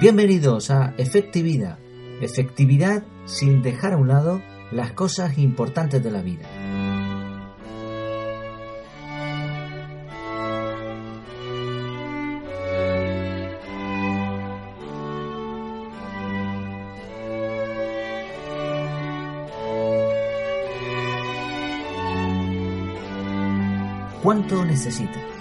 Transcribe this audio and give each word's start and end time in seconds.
Bienvenidos 0.00 0.70
a 0.70 0.94
Efectividad. 0.96 1.76
Efectividad 2.20 3.02
sin 3.24 3.62
dejar 3.62 3.94
a 3.94 3.96
un 3.96 4.06
lado 4.06 4.40
las 4.70 4.92
cosas 4.92 5.38
importantes 5.38 6.04
de 6.04 6.10
la 6.12 6.22
vida. 6.22 6.48
¿Cuánto 24.22 24.64
necesitas? 24.64 25.37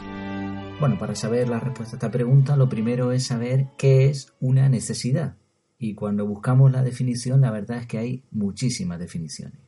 Bueno, 0.79 0.99
para 0.99 1.15
saber 1.15 1.49
la 1.49 1.59
respuesta 1.59 1.95
a 1.95 1.97
esta 1.97 2.11
pregunta, 2.11 2.55
lo 2.55 2.69
primero 2.69 3.11
es 3.11 3.23
saber 3.25 3.69
qué 3.79 4.09
es 4.09 4.33
una 4.39 4.69
necesidad. 4.69 5.35
Y 5.79 5.95
cuando 5.95 6.27
buscamos 6.27 6.71
la 6.71 6.83
definición, 6.83 7.41
la 7.41 7.49
verdad 7.49 7.79
es 7.79 7.87
que 7.87 7.97
hay 7.97 8.23
muchísimas 8.29 8.99
definiciones. 8.99 9.59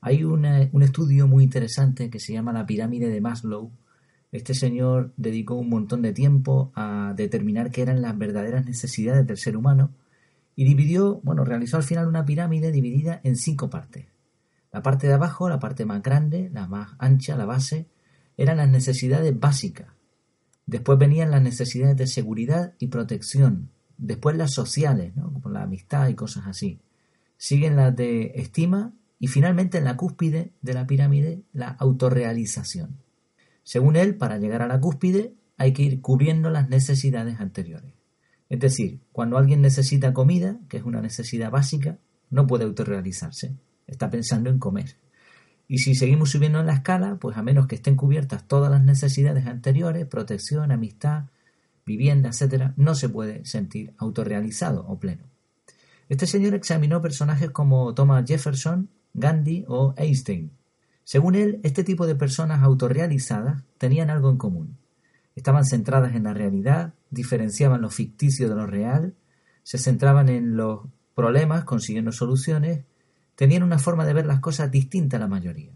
Hay 0.00 0.24
un 0.24 0.82
estudio 0.82 1.28
muy 1.28 1.44
interesante 1.44 2.10
que 2.10 2.18
se 2.18 2.32
llama 2.32 2.52
la 2.52 2.66
pirámide 2.66 3.08
de 3.08 3.20
Maslow. 3.20 3.70
Este 4.32 4.52
señor 4.52 5.12
dedicó 5.16 5.54
un 5.54 5.68
montón 5.68 6.02
de 6.02 6.12
tiempo 6.12 6.72
a 6.74 7.14
determinar 7.16 7.70
qué 7.70 7.82
eran 7.82 8.02
las 8.02 8.18
verdaderas 8.18 8.66
necesidades 8.66 9.24
del 9.24 9.36
ser 9.36 9.56
humano 9.56 9.92
y 10.56 10.64
dividió, 10.64 11.20
bueno, 11.22 11.44
realizó 11.44 11.76
al 11.76 11.84
final 11.84 12.08
una 12.08 12.24
pirámide 12.24 12.72
dividida 12.72 13.20
en 13.22 13.36
cinco 13.36 13.70
partes. 13.70 14.06
La 14.72 14.82
parte 14.82 15.06
de 15.06 15.12
abajo, 15.12 15.48
la 15.48 15.60
parte 15.60 15.84
más 15.84 16.02
grande, 16.02 16.50
la 16.52 16.66
más 16.66 16.96
ancha, 16.98 17.36
la 17.36 17.44
base, 17.44 17.86
eran 18.36 18.56
las 18.56 18.68
necesidades 18.68 19.38
básicas, 19.38 19.86
Después 20.72 20.98
venían 20.98 21.30
las 21.30 21.42
necesidades 21.42 21.98
de 21.98 22.06
seguridad 22.06 22.72
y 22.78 22.86
protección. 22.86 23.68
Después 23.98 24.38
las 24.38 24.54
sociales, 24.54 25.14
¿no? 25.14 25.30
como 25.30 25.50
la 25.50 25.64
amistad 25.64 26.08
y 26.08 26.14
cosas 26.14 26.46
así. 26.46 26.80
Siguen 27.36 27.76
las 27.76 27.94
de 27.94 28.32
estima 28.36 28.94
y 29.18 29.26
finalmente 29.26 29.76
en 29.76 29.84
la 29.84 29.98
cúspide 29.98 30.54
de 30.62 30.72
la 30.72 30.86
pirámide 30.86 31.42
la 31.52 31.68
autorrealización. 31.68 32.96
Según 33.62 33.96
él, 33.96 34.16
para 34.16 34.38
llegar 34.38 34.62
a 34.62 34.66
la 34.66 34.80
cúspide 34.80 35.34
hay 35.58 35.74
que 35.74 35.82
ir 35.82 36.00
cubriendo 36.00 36.48
las 36.48 36.70
necesidades 36.70 37.38
anteriores. 37.38 37.92
Es 38.48 38.58
decir, 38.58 39.02
cuando 39.12 39.36
alguien 39.36 39.60
necesita 39.60 40.14
comida, 40.14 40.58
que 40.70 40.78
es 40.78 40.84
una 40.84 41.02
necesidad 41.02 41.50
básica, 41.50 41.98
no 42.30 42.46
puede 42.46 42.64
autorrealizarse. 42.64 43.58
Está 43.86 44.08
pensando 44.08 44.48
en 44.48 44.58
comer. 44.58 44.96
Y 45.72 45.78
si 45.78 45.94
seguimos 45.94 46.28
subiendo 46.28 46.60
en 46.60 46.66
la 46.66 46.74
escala, 46.74 47.16
pues 47.18 47.38
a 47.38 47.42
menos 47.42 47.66
que 47.66 47.76
estén 47.76 47.96
cubiertas 47.96 48.46
todas 48.46 48.70
las 48.70 48.84
necesidades 48.84 49.46
anteriores, 49.46 50.04
protección, 50.04 50.70
amistad, 50.70 51.30
vivienda, 51.86 52.28
etc., 52.28 52.72
no 52.76 52.94
se 52.94 53.08
puede 53.08 53.46
sentir 53.46 53.94
autorrealizado 53.96 54.84
o 54.86 55.00
pleno. 55.00 55.24
Este 56.10 56.26
señor 56.26 56.52
examinó 56.52 57.00
personajes 57.00 57.52
como 57.52 57.94
Thomas 57.94 58.26
Jefferson, 58.28 58.90
Gandhi 59.14 59.64
o 59.66 59.94
Einstein. 59.96 60.50
Según 61.04 61.36
él, 61.36 61.58
este 61.62 61.84
tipo 61.84 62.06
de 62.06 62.16
personas 62.16 62.62
autorrealizadas 62.62 63.62
tenían 63.78 64.10
algo 64.10 64.28
en 64.28 64.36
común. 64.36 64.76
Estaban 65.36 65.64
centradas 65.64 66.14
en 66.14 66.24
la 66.24 66.34
realidad, 66.34 66.92
diferenciaban 67.08 67.80
lo 67.80 67.88
ficticio 67.88 68.50
de 68.50 68.56
lo 68.56 68.66
real, 68.66 69.14
se 69.62 69.78
centraban 69.78 70.28
en 70.28 70.54
los 70.54 70.82
problemas 71.14 71.64
consiguiendo 71.64 72.12
soluciones 72.12 72.84
Tenían 73.36 73.62
una 73.62 73.78
forma 73.78 74.04
de 74.04 74.12
ver 74.12 74.26
las 74.26 74.40
cosas 74.40 74.70
distinta 74.70 75.16
a 75.16 75.20
la 75.20 75.28
mayoría. 75.28 75.72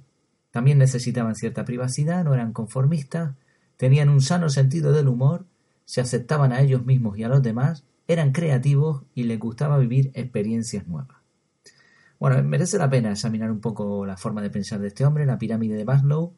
También 0.51 0.79
necesitaban 0.79 1.35
cierta 1.35 1.65
privacidad, 1.65 2.25
no 2.25 2.35
eran 2.35 2.53
conformistas, 2.53 3.35
tenían 3.77 4.09
un 4.09 4.21
sano 4.21 4.49
sentido 4.49 4.93
del 4.93 5.09
humor, 5.09 5.47
se 5.85 6.01
aceptaban 6.01 6.53
a 6.53 6.61
ellos 6.61 6.85
mismos 6.85 7.19
y 7.19 7.25
a 7.25 7.29
los 7.29 7.43
demás, 7.43 7.85
eran 8.09 8.33
creativos 8.33 9.03
y 9.15 9.25
les 9.25 9.39
gustaba 9.39 9.79
vivir 9.79 10.11
experiencias 10.15 10.87
nuevas. 10.87 11.19
Bueno, 12.19 12.43
merece 12.43 12.79
la 12.79 12.89
pena 12.89 13.11
examinar 13.11 13.51
un 13.51 13.61
poco 13.61 14.07
la 14.07 14.17
forma 14.17 14.41
de 14.41 14.51
pensar 14.51 14.81
de 14.81 14.89
este 14.89 15.05
hombre, 15.05 15.27
la 15.27 15.39
pirámide 15.39 15.75
de 15.75 15.85
Maslow. 15.85 16.35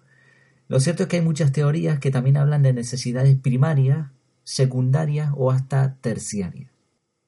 Lo 0.67 0.81
cierto 0.81 1.05
es 1.05 1.09
que 1.09 1.17
hay 1.17 1.23
muchas 1.23 1.53
teorías 1.53 1.99
que 2.01 2.11
también 2.11 2.37
hablan 2.37 2.63
de 2.63 2.73
necesidades 2.73 3.37
primarias, 3.37 4.09
secundarias 4.43 5.33
o 5.37 5.51
hasta 5.51 5.95
terciarias. 6.01 6.71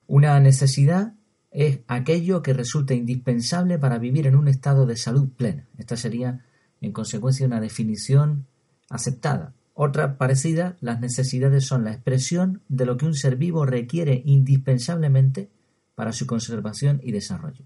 Una 0.07 0.41
necesidad 0.41 1.15
es 1.51 1.81
aquello 1.89 2.43
que 2.43 2.53
resulta 2.53 2.95
indispensable 2.95 3.79
para 3.79 3.99
vivir 3.99 4.27
en 4.27 4.37
un 4.37 4.49
estado 4.49 4.87
de 4.87 4.97
salud 4.97 5.29
plena. 5.31 5.67
Esta 5.79 5.97
sería, 5.97 6.45
en 6.81 6.93
consecuencia, 6.93 7.47
una 7.47 7.61
definición 7.61 8.47
aceptada. 8.89 9.55
Otra 9.75 10.19
parecida, 10.19 10.77
las 10.81 11.01
necesidades 11.01 11.67
son 11.67 11.85
la 11.85 11.93
expresión 11.93 12.63
de 12.69 12.87
lo 12.87 12.97
que 12.97 13.07
un 13.07 13.15
ser 13.15 13.37
vivo 13.37 13.65
requiere 13.65 14.23
indispensablemente 14.25 15.49
para 15.95 16.13
su 16.13 16.27
conservación 16.27 17.01
y 17.03 17.13
desarrollo. 17.13 17.65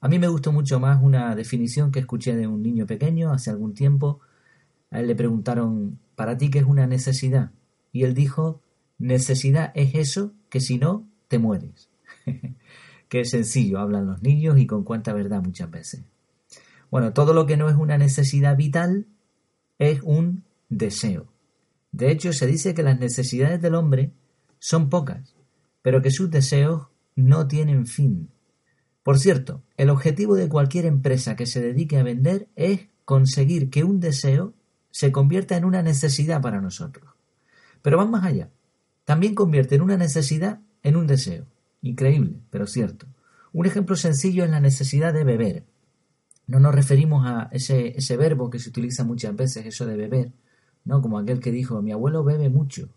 A 0.00 0.08
mí 0.08 0.18
me 0.18 0.28
gustó 0.28 0.52
mucho 0.52 0.80
más 0.80 1.02
una 1.02 1.34
definición 1.34 1.90
que 1.90 2.00
escuché 2.00 2.36
de 2.36 2.46
un 2.46 2.62
niño 2.62 2.86
pequeño 2.86 3.32
hace 3.32 3.50
algún 3.50 3.74
tiempo. 3.74 4.20
A 4.90 5.00
él 5.00 5.06
le 5.06 5.14
preguntaron, 5.14 5.98
¿para 6.14 6.36
ti 6.36 6.50
qué 6.50 6.60
es 6.60 6.66
una 6.66 6.86
necesidad? 6.86 7.52
Y 7.90 8.04
él 8.04 8.14
dijo, 8.14 8.60
necesidad 8.98 9.72
es 9.74 9.94
eso 9.94 10.32
que 10.50 10.60
si 10.60 10.78
no, 10.78 11.08
te 11.28 11.38
mueres. 11.38 11.88
Qué 13.08 13.24
sencillo 13.24 13.78
hablan 13.78 14.06
los 14.06 14.22
niños 14.22 14.58
y 14.58 14.66
con 14.66 14.84
cuánta 14.84 15.12
verdad 15.12 15.42
muchas 15.42 15.70
veces. 15.70 16.02
Bueno, 16.90 17.12
todo 17.12 17.34
lo 17.34 17.46
que 17.46 17.56
no 17.56 17.68
es 17.68 17.76
una 17.76 17.98
necesidad 17.98 18.56
vital 18.56 19.06
es 19.78 20.00
un 20.02 20.44
deseo. 20.68 21.26
De 21.92 22.10
hecho, 22.10 22.32
se 22.32 22.46
dice 22.46 22.74
que 22.74 22.82
las 22.82 22.98
necesidades 22.98 23.60
del 23.60 23.74
hombre 23.74 24.12
son 24.58 24.88
pocas, 24.90 25.34
pero 25.82 26.02
que 26.02 26.10
sus 26.10 26.30
deseos 26.30 26.88
no 27.16 27.46
tienen 27.46 27.86
fin. 27.86 28.30
Por 29.02 29.18
cierto, 29.18 29.62
el 29.76 29.90
objetivo 29.90 30.34
de 30.34 30.48
cualquier 30.48 30.86
empresa 30.86 31.36
que 31.36 31.46
se 31.46 31.60
dedique 31.60 31.98
a 31.98 32.02
vender 32.02 32.48
es 32.56 32.88
conseguir 33.04 33.70
que 33.70 33.84
un 33.84 34.00
deseo 34.00 34.54
se 34.90 35.12
convierta 35.12 35.56
en 35.56 35.64
una 35.64 35.82
necesidad 35.82 36.40
para 36.40 36.60
nosotros. 36.60 37.12
Pero 37.82 37.98
van 37.98 38.10
más 38.10 38.24
allá. 38.24 38.50
También 39.04 39.34
convierte 39.34 39.80
una 39.80 39.96
necesidad 39.96 40.60
en 40.82 40.96
un 40.96 41.06
deseo. 41.06 41.46
Increíble, 41.84 42.40
pero 42.48 42.66
cierto. 42.66 43.06
Un 43.52 43.66
ejemplo 43.66 43.94
sencillo 43.94 44.42
es 44.42 44.50
la 44.50 44.58
necesidad 44.58 45.12
de 45.12 45.22
beber. 45.22 45.64
No 46.46 46.58
nos 46.58 46.74
referimos 46.74 47.26
a 47.26 47.50
ese, 47.52 47.98
ese 47.98 48.16
verbo 48.16 48.48
que 48.48 48.58
se 48.58 48.70
utiliza 48.70 49.04
muchas 49.04 49.36
veces, 49.36 49.66
eso 49.66 49.84
de 49.84 49.94
beber, 49.94 50.32
¿no? 50.86 51.02
Como 51.02 51.18
aquel 51.18 51.40
que 51.40 51.52
dijo, 51.52 51.82
mi 51.82 51.92
abuelo 51.92 52.24
bebe 52.24 52.48
mucho. 52.48 52.88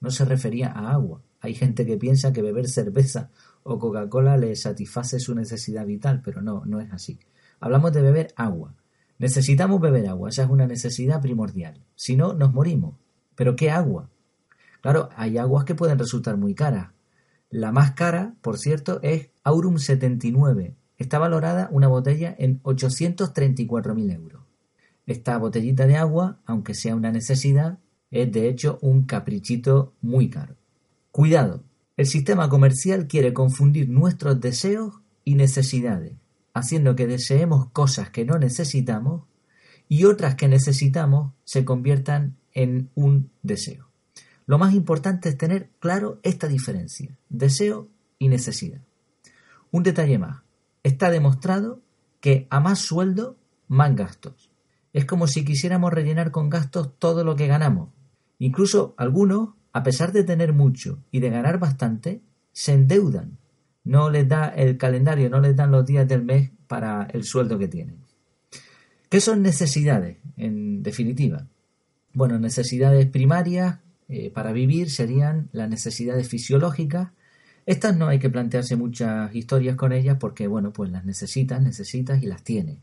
No 0.00 0.10
se 0.10 0.24
refería 0.24 0.72
a 0.72 0.92
agua. 0.92 1.20
Hay 1.40 1.54
gente 1.54 1.84
que 1.84 1.98
piensa 1.98 2.32
que 2.32 2.40
beber 2.40 2.68
cerveza 2.68 3.28
o 3.64 3.78
Coca-Cola 3.78 4.38
le 4.38 4.56
satisface 4.56 5.20
su 5.20 5.34
necesidad 5.34 5.84
vital, 5.84 6.22
pero 6.24 6.40
no, 6.40 6.64
no 6.64 6.80
es 6.80 6.90
así. 6.90 7.18
Hablamos 7.60 7.92
de 7.92 8.00
beber 8.00 8.32
agua. 8.36 8.74
Necesitamos 9.18 9.78
beber 9.78 10.08
agua, 10.08 10.30
esa 10.30 10.44
es 10.44 10.48
una 10.48 10.66
necesidad 10.66 11.20
primordial. 11.20 11.84
Si 11.94 12.16
no, 12.16 12.32
nos 12.32 12.54
morimos. 12.54 12.94
¿Pero 13.34 13.56
qué 13.56 13.70
agua? 13.70 14.08
Claro, 14.80 15.10
hay 15.16 15.36
aguas 15.36 15.66
que 15.66 15.74
pueden 15.74 15.98
resultar 15.98 16.38
muy 16.38 16.54
caras. 16.54 16.92
La 17.52 17.70
más 17.70 17.92
cara, 17.92 18.34
por 18.40 18.56
cierto, 18.56 18.98
es 19.02 19.28
Aurum 19.44 19.76
79. 19.76 20.74
Está 20.96 21.18
valorada 21.18 21.68
una 21.70 21.86
botella 21.86 22.34
en 22.38 22.62
834.000 22.62 24.14
euros. 24.14 24.42
Esta 25.04 25.36
botellita 25.36 25.86
de 25.86 25.98
agua, 25.98 26.40
aunque 26.46 26.72
sea 26.72 26.96
una 26.96 27.12
necesidad, 27.12 27.78
es 28.10 28.32
de 28.32 28.48
hecho 28.48 28.78
un 28.80 29.02
caprichito 29.02 29.92
muy 30.00 30.30
caro. 30.30 30.56
Cuidado, 31.10 31.62
el 31.98 32.06
sistema 32.06 32.48
comercial 32.48 33.06
quiere 33.06 33.34
confundir 33.34 33.90
nuestros 33.90 34.40
deseos 34.40 35.02
y 35.22 35.34
necesidades, 35.34 36.14
haciendo 36.54 36.96
que 36.96 37.06
deseemos 37.06 37.68
cosas 37.68 38.08
que 38.08 38.24
no 38.24 38.38
necesitamos 38.38 39.24
y 39.90 40.06
otras 40.06 40.36
que 40.36 40.48
necesitamos 40.48 41.34
se 41.44 41.66
conviertan 41.66 42.38
en 42.54 42.88
un 42.94 43.30
deseo. 43.42 43.91
Lo 44.46 44.58
más 44.58 44.74
importante 44.74 45.28
es 45.28 45.38
tener 45.38 45.70
claro 45.78 46.18
esta 46.22 46.48
diferencia, 46.48 47.16
deseo 47.28 47.88
y 48.18 48.28
necesidad. 48.28 48.80
Un 49.70 49.82
detalle 49.82 50.18
más, 50.18 50.42
está 50.82 51.10
demostrado 51.10 51.80
que 52.20 52.46
a 52.50 52.60
más 52.60 52.80
sueldo, 52.80 53.36
más 53.68 53.94
gastos. 53.94 54.50
Es 54.92 55.06
como 55.06 55.26
si 55.26 55.44
quisiéramos 55.44 55.92
rellenar 55.92 56.30
con 56.30 56.50
gastos 56.50 56.98
todo 56.98 57.24
lo 57.24 57.36
que 57.36 57.46
ganamos. 57.46 57.90
Incluso 58.38 58.94
algunos, 58.98 59.50
a 59.72 59.82
pesar 59.82 60.12
de 60.12 60.24
tener 60.24 60.52
mucho 60.52 61.02
y 61.10 61.20
de 61.20 61.30
ganar 61.30 61.58
bastante, 61.58 62.22
se 62.52 62.74
endeudan. 62.74 63.38
No 63.84 64.10
les 64.10 64.28
da 64.28 64.48
el 64.48 64.76
calendario, 64.76 65.30
no 65.30 65.40
les 65.40 65.56
dan 65.56 65.70
los 65.70 65.86
días 65.86 66.06
del 66.06 66.22
mes 66.22 66.50
para 66.66 67.04
el 67.12 67.24
sueldo 67.24 67.58
que 67.58 67.68
tienen. 67.68 67.98
¿Qué 69.08 69.20
son 69.20 69.42
necesidades, 69.42 70.18
en 70.36 70.82
definitiva? 70.82 71.46
Bueno, 72.14 72.38
necesidades 72.38 73.06
primarias, 73.06 73.80
eh, 74.08 74.30
para 74.30 74.52
vivir 74.52 74.90
serían 74.90 75.48
las 75.52 75.68
necesidades 75.68 76.28
fisiológicas. 76.28 77.10
Estas 77.64 77.96
no 77.96 78.08
hay 78.08 78.18
que 78.18 78.30
plantearse 78.30 78.76
muchas 78.76 79.34
historias 79.34 79.76
con 79.76 79.92
ellas 79.92 80.16
porque, 80.18 80.46
bueno, 80.46 80.72
pues 80.72 80.90
las 80.90 81.04
necesitas, 81.04 81.62
necesitas 81.62 82.22
y 82.22 82.26
las 82.26 82.42
tienes. 82.42 82.78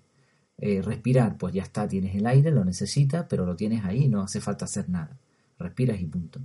Eh, 0.58 0.82
respirar, 0.82 1.38
pues 1.38 1.54
ya 1.54 1.64
está, 1.64 1.88
tienes 1.88 2.16
el 2.16 2.26
aire, 2.26 2.52
lo 2.52 2.66
necesitas, 2.66 3.26
pero 3.30 3.46
lo 3.46 3.56
tienes 3.56 3.86
ahí, 3.86 4.08
no 4.08 4.22
hace 4.22 4.42
falta 4.42 4.66
hacer 4.66 4.90
nada. 4.90 5.18
Respiras 5.58 6.00
y 6.00 6.06
punto. 6.06 6.40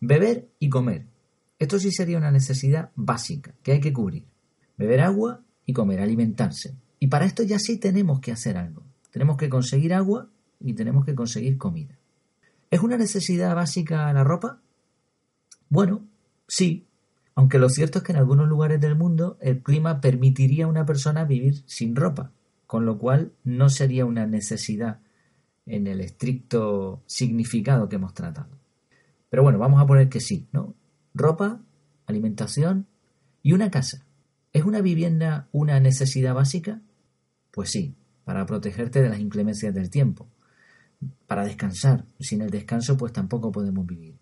Beber 0.00 0.48
y 0.58 0.68
comer. 0.68 1.06
Esto 1.58 1.78
sí 1.78 1.92
sería 1.92 2.18
una 2.18 2.30
necesidad 2.30 2.90
básica 2.96 3.54
que 3.62 3.72
hay 3.72 3.80
que 3.80 3.92
cubrir. 3.92 4.24
Beber 4.76 5.00
agua 5.00 5.40
y 5.64 5.72
comer, 5.72 6.00
alimentarse. 6.00 6.74
Y 6.98 7.06
para 7.06 7.24
esto 7.24 7.42
ya 7.42 7.58
sí 7.58 7.78
tenemos 7.78 8.20
que 8.20 8.32
hacer 8.32 8.56
algo. 8.56 8.82
Tenemos 9.10 9.36
que 9.36 9.48
conseguir 9.48 9.94
agua 9.94 10.28
y 10.60 10.72
tenemos 10.72 11.04
que 11.04 11.14
conseguir 11.14 11.58
comida. 11.58 11.96
¿Es 12.72 12.80
una 12.80 12.96
necesidad 12.96 13.54
básica 13.54 14.10
la 14.14 14.24
ropa? 14.24 14.62
Bueno, 15.68 16.08
sí, 16.48 16.86
aunque 17.34 17.58
lo 17.58 17.68
cierto 17.68 17.98
es 17.98 18.04
que 18.04 18.12
en 18.12 18.18
algunos 18.18 18.48
lugares 18.48 18.80
del 18.80 18.96
mundo 18.96 19.36
el 19.42 19.62
clima 19.62 20.00
permitiría 20.00 20.64
a 20.64 20.68
una 20.68 20.86
persona 20.86 21.26
vivir 21.26 21.62
sin 21.66 21.94
ropa, 21.94 22.32
con 22.66 22.86
lo 22.86 22.96
cual 22.96 23.32
no 23.44 23.68
sería 23.68 24.06
una 24.06 24.26
necesidad 24.26 25.00
en 25.66 25.86
el 25.86 26.00
estricto 26.00 27.02
significado 27.04 27.90
que 27.90 27.96
hemos 27.96 28.14
tratado. 28.14 28.56
Pero 29.28 29.42
bueno, 29.42 29.58
vamos 29.58 29.78
a 29.78 29.86
poner 29.86 30.08
que 30.08 30.20
sí, 30.20 30.48
¿no? 30.50 30.74
Ropa, 31.12 31.60
alimentación 32.06 32.86
y 33.42 33.52
una 33.52 33.70
casa. 33.70 34.06
¿Es 34.54 34.64
una 34.64 34.80
vivienda 34.80 35.46
una 35.52 35.78
necesidad 35.78 36.32
básica? 36.32 36.80
Pues 37.50 37.68
sí, 37.68 37.94
para 38.24 38.46
protegerte 38.46 39.02
de 39.02 39.10
las 39.10 39.20
inclemencias 39.20 39.74
del 39.74 39.90
tiempo, 39.90 40.26
para 41.26 41.44
descansar. 41.44 42.04
Sin 42.20 42.42
el 42.42 42.50
descanso, 42.50 42.96
pues 42.96 43.12
tampoco 43.12 43.52
podemos 43.52 43.86
vivir. 43.86 44.16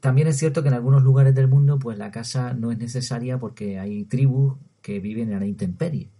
También 0.00 0.28
es 0.28 0.36
cierto 0.36 0.62
que 0.62 0.68
en 0.68 0.74
algunos 0.74 1.02
lugares 1.02 1.34
del 1.34 1.48
mundo, 1.48 1.78
pues 1.78 1.98
la 1.98 2.10
casa 2.10 2.54
no 2.54 2.70
es 2.70 2.78
necesaria 2.78 3.38
porque 3.38 3.78
hay 3.78 4.04
tribus 4.04 4.56
que 4.80 5.00
viven 5.00 5.32
en 5.32 5.40
la 5.40 5.46
intemperie. 5.46 6.10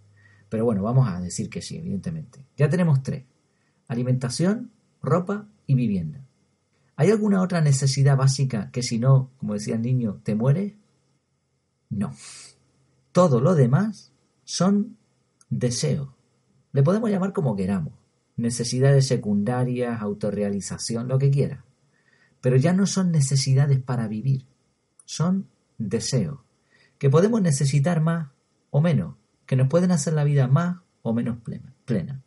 Pero 0.49 0.65
bueno, 0.65 0.83
vamos 0.83 1.07
a 1.07 1.21
decir 1.21 1.49
que 1.49 1.61
sí, 1.61 1.77
evidentemente. 1.77 2.45
Ya 2.57 2.69
tenemos 2.69 3.01
tres. 3.03 3.23
Alimentación, 3.87 4.71
ropa 5.01 5.47
y 5.65 5.75
vivienda. 5.75 6.25
¿Hay 6.95 7.11
alguna 7.11 7.41
otra 7.41 7.61
necesidad 7.61 8.17
básica 8.17 8.69
que 8.71 8.83
si 8.83 8.99
no, 8.99 9.31
como 9.37 9.53
decía 9.53 9.75
el 9.75 9.81
niño, 9.81 10.19
te 10.23 10.35
mueres? 10.35 10.73
No. 11.89 12.13
Todo 13.13 13.39
lo 13.39 13.55
demás 13.55 14.11
son 14.43 14.97
deseos. 15.49 16.09
Le 16.73 16.83
podemos 16.83 17.09
llamar 17.09 17.31
como 17.31 17.55
queramos. 17.55 17.93
Necesidades 18.39 19.05
secundarias, 19.05 20.01
autorrealización, 20.01 21.09
lo 21.09 21.19
que 21.19 21.29
quiera. 21.29 21.65
Pero 22.39 22.55
ya 22.55 22.71
no 22.71 22.87
son 22.87 23.11
necesidades 23.11 23.81
para 23.81 24.07
vivir. 24.07 24.45
Son 25.03 25.49
deseos. 25.77 26.39
Que 26.97 27.09
podemos 27.09 27.41
necesitar 27.41 27.99
más 27.99 28.29
o 28.69 28.79
menos. 28.79 29.15
Que 29.45 29.57
nos 29.57 29.67
pueden 29.67 29.91
hacer 29.91 30.13
la 30.13 30.23
vida 30.23 30.47
más 30.47 30.77
o 31.01 31.13
menos 31.13 31.37
plena. 31.85 32.23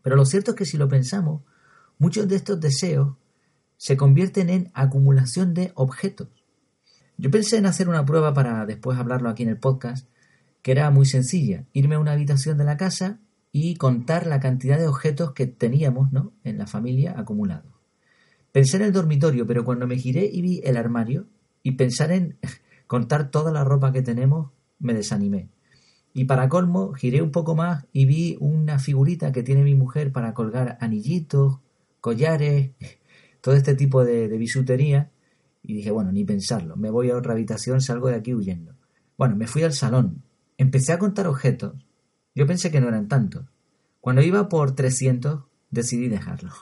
Pero 0.00 0.16
lo 0.16 0.24
cierto 0.24 0.52
es 0.52 0.56
que 0.56 0.64
si 0.64 0.78
lo 0.78 0.88
pensamos, 0.88 1.42
muchos 1.98 2.26
de 2.28 2.36
estos 2.36 2.58
deseos 2.58 3.14
se 3.76 3.98
convierten 3.98 4.48
en 4.48 4.70
acumulación 4.72 5.52
de 5.52 5.72
objetos. 5.74 6.28
Yo 7.18 7.30
pensé 7.30 7.58
en 7.58 7.66
hacer 7.66 7.90
una 7.90 8.06
prueba 8.06 8.32
para 8.32 8.64
después 8.64 8.98
hablarlo 8.98 9.28
aquí 9.28 9.42
en 9.42 9.50
el 9.50 9.58
podcast, 9.58 10.08
que 10.62 10.72
era 10.72 10.90
muy 10.90 11.04
sencilla, 11.04 11.66
irme 11.74 11.96
a 11.96 11.98
una 11.98 12.12
habitación 12.12 12.56
de 12.56 12.64
la 12.64 12.78
casa 12.78 13.20
y 13.52 13.76
contar 13.76 14.26
la 14.26 14.40
cantidad 14.40 14.78
de 14.78 14.88
objetos 14.88 15.32
que 15.32 15.46
teníamos 15.46 16.10
¿no? 16.10 16.32
en 16.42 16.56
la 16.56 16.66
familia 16.66 17.14
acumulados. 17.18 17.70
Pensé 18.50 18.78
en 18.78 18.84
el 18.84 18.92
dormitorio, 18.92 19.46
pero 19.46 19.64
cuando 19.64 19.86
me 19.86 19.98
giré 19.98 20.28
y 20.32 20.40
vi 20.40 20.60
el 20.64 20.78
armario 20.78 21.26
y 21.62 21.72
pensar 21.72 22.10
en 22.10 22.38
contar 22.86 23.30
toda 23.30 23.52
la 23.52 23.62
ropa 23.62 23.92
que 23.92 24.02
tenemos, 24.02 24.50
me 24.78 24.94
desanimé. 24.94 25.48
Y 26.14 26.24
para 26.24 26.48
colmo, 26.48 26.92
giré 26.92 27.22
un 27.22 27.30
poco 27.30 27.54
más 27.54 27.86
y 27.92 28.06
vi 28.06 28.36
una 28.40 28.78
figurita 28.78 29.32
que 29.32 29.42
tiene 29.42 29.62
mi 29.62 29.74
mujer 29.74 30.12
para 30.12 30.34
colgar 30.34 30.76
anillitos, 30.80 31.58
collares, 32.00 32.72
todo 33.40 33.54
este 33.54 33.74
tipo 33.74 34.04
de, 34.04 34.28
de 34.28 34.38
bisutería. 34.38 35.10
Y 35.62 35.74
dije, 35.74 35.90
bueno, 35.90 36.10
ni 36.10 36.24
pensarlo, 36.24 36.76
me 36.76 36.90
voy 36.90 37.10
a 37.10 37.16
otra 37.16 37.32
habitación, 37.32 37.80
salgo 37.80 38.08
de 38.08 38.16
aquí 38.16 38.34
huyendo. 38.34 38.74
Bueno, 39.16 39.36
me 39.36 39.46
fui 39.46 39.62
al 39.62 39.72
salón, 39.72 40.22
empecé 40.58 40.92
a 40.92 40.98
contar 40.98 41.26
objetos. 41.28 41.74
Yo 42.34 42.46
pensé 42.46 42.70
que 42.70 42.80
no 42.80 42.88
eran 42.88 43.08
tantos. 43.08 43.46
Cuando 44.00 44.22
iba 44.22 44.48
por 44.48 44.74
300, 44.74 45.44
decidí 45.70 46.08
dejarlo. 46.08 46.52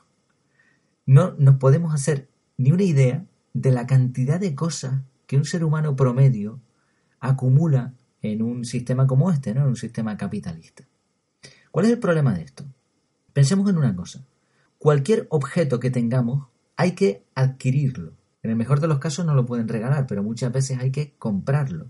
No 1.07 1.35
nos 1.39 1.57
podemos 1.57 1.95
hacer 1.95 2.29
ni 2.57 2.73
una 2.73 2.83
idea 2.83 3.25
de 3.55 3.73
la 3.73 3.87
cantidad 3.87 4.39
de 4.39 4.55
cosas 4.55 5.03
que 5.27 5.37
un 5.37 5.45
ser 5.45 5.65
humano 5.65 5.97
promedio 5.97 6.61
acumula 7.21 7.95
en 8.23 8.43
un 8.43 8.65
sistema 8.65 9.07
como 9.07 9.31
este, 9.31 9.55
¿no? 9.55 9.63
En 9.63 9.69
un 9.69 9.77
sistema 9.77 10.17
capitalista. 10.17 10.85
¿Cuál 11.71 11.87
es 11.87 11.93
el 11.93 11.99
problema 11.99 12.35
de 12.35 12.43
esto? 12.43 12.65
Pensemos 13.33 13.69
en 13.71 13.79
una 13.79 13.95
cosa. 13.95 14.25
Cualquier 14.79 15.27
objeto 15.31 15.79
que 15.81 15.91
tengamos 15.91 16.49
hay 16.77 16.93
que 16.93 17.25
adquirirlo. 17.35 18.13
En 18.43 18.51
el 18.51 18.57
mejor 18.57 18.81
de 18.81 18.89
los 18.89 18.99
casos 18.99 19.27
no 19.27 19.35
lo 19.35 19.47
pueden 19.47 19.69
regalar, 19.69 20.07
pero 20.07 20.23
muchas 20.23 20.53
veces 20.53 20.79
hay 20.79 20.91
que 20.91 21.15
comprarlo. 21.19 21.87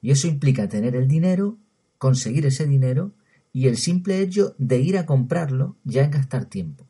Y 0.00 0.10
eso 0.10 0.26
implica 0.26 0.68
tener 0.68 0.96
el 0.96 1.06
dinero, 1.06 1.58
conseguir 2.02 2.44
ese 2.46 2.66
dinero 2.66 3.12
y 3.52 3.68
el 3.68 3.76
simple 3.76 4.18
hecho 4.18 4.56
de 4.58 4.80
ir 4.80 4.98
a 4.98 5.06
comprarlo 5.06 5.76
ya 5.84 6.02
es 6.02 6.10
gastar 6.10 6.46
tiempo. 6.46 6.84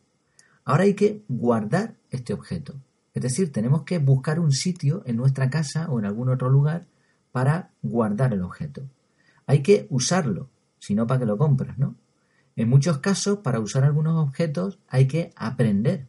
Ahora 0.64 0.84
hay 0.84 0.94
que 0.94 1.22
guardar 1.28 1.96
este 2.08 2.32
objeto. 2.32 2.76
Es 3.12 3.22
decir, 3.22 3.52
tenemos 3.52 3.82
que 3.82 3.98
buscar 3.98 4.40
un 4.40 4.52
sitio 4.52 5.02
en 5.04 5.18
nuestra 5.18 5.50
casa 5.50 5.90
o 5.90 5.98
en 5.98 6.06
algún 6.06 6.30
otro 6.30 6.48
lugar 6.48 6.86
para 7.30 7.72
guardar 7.82 8.32
el 8.32 8.40
objeto. 8.40 8.88
Hay 9.44 9.60
que 9.60 9.86
usarlo, 9.90 10.48
si 10.78 10.94
no 10.94 11.06
para 11.06 11.20
que 11.20 11.26
lo 11.26 11.36
compras, 11.36 11.76
¿no? 11.76 11.94
En 12.56 12.70
muchos 12.70 12.96
casos, 12.96 13.40
para 13.40 13.60
usar 13.60 13.84
algunos 13.84 14.16
objetos 14.16 14.78
hay 14.88 15.08
que 15.08 15.30
aprender. 15.36 16.06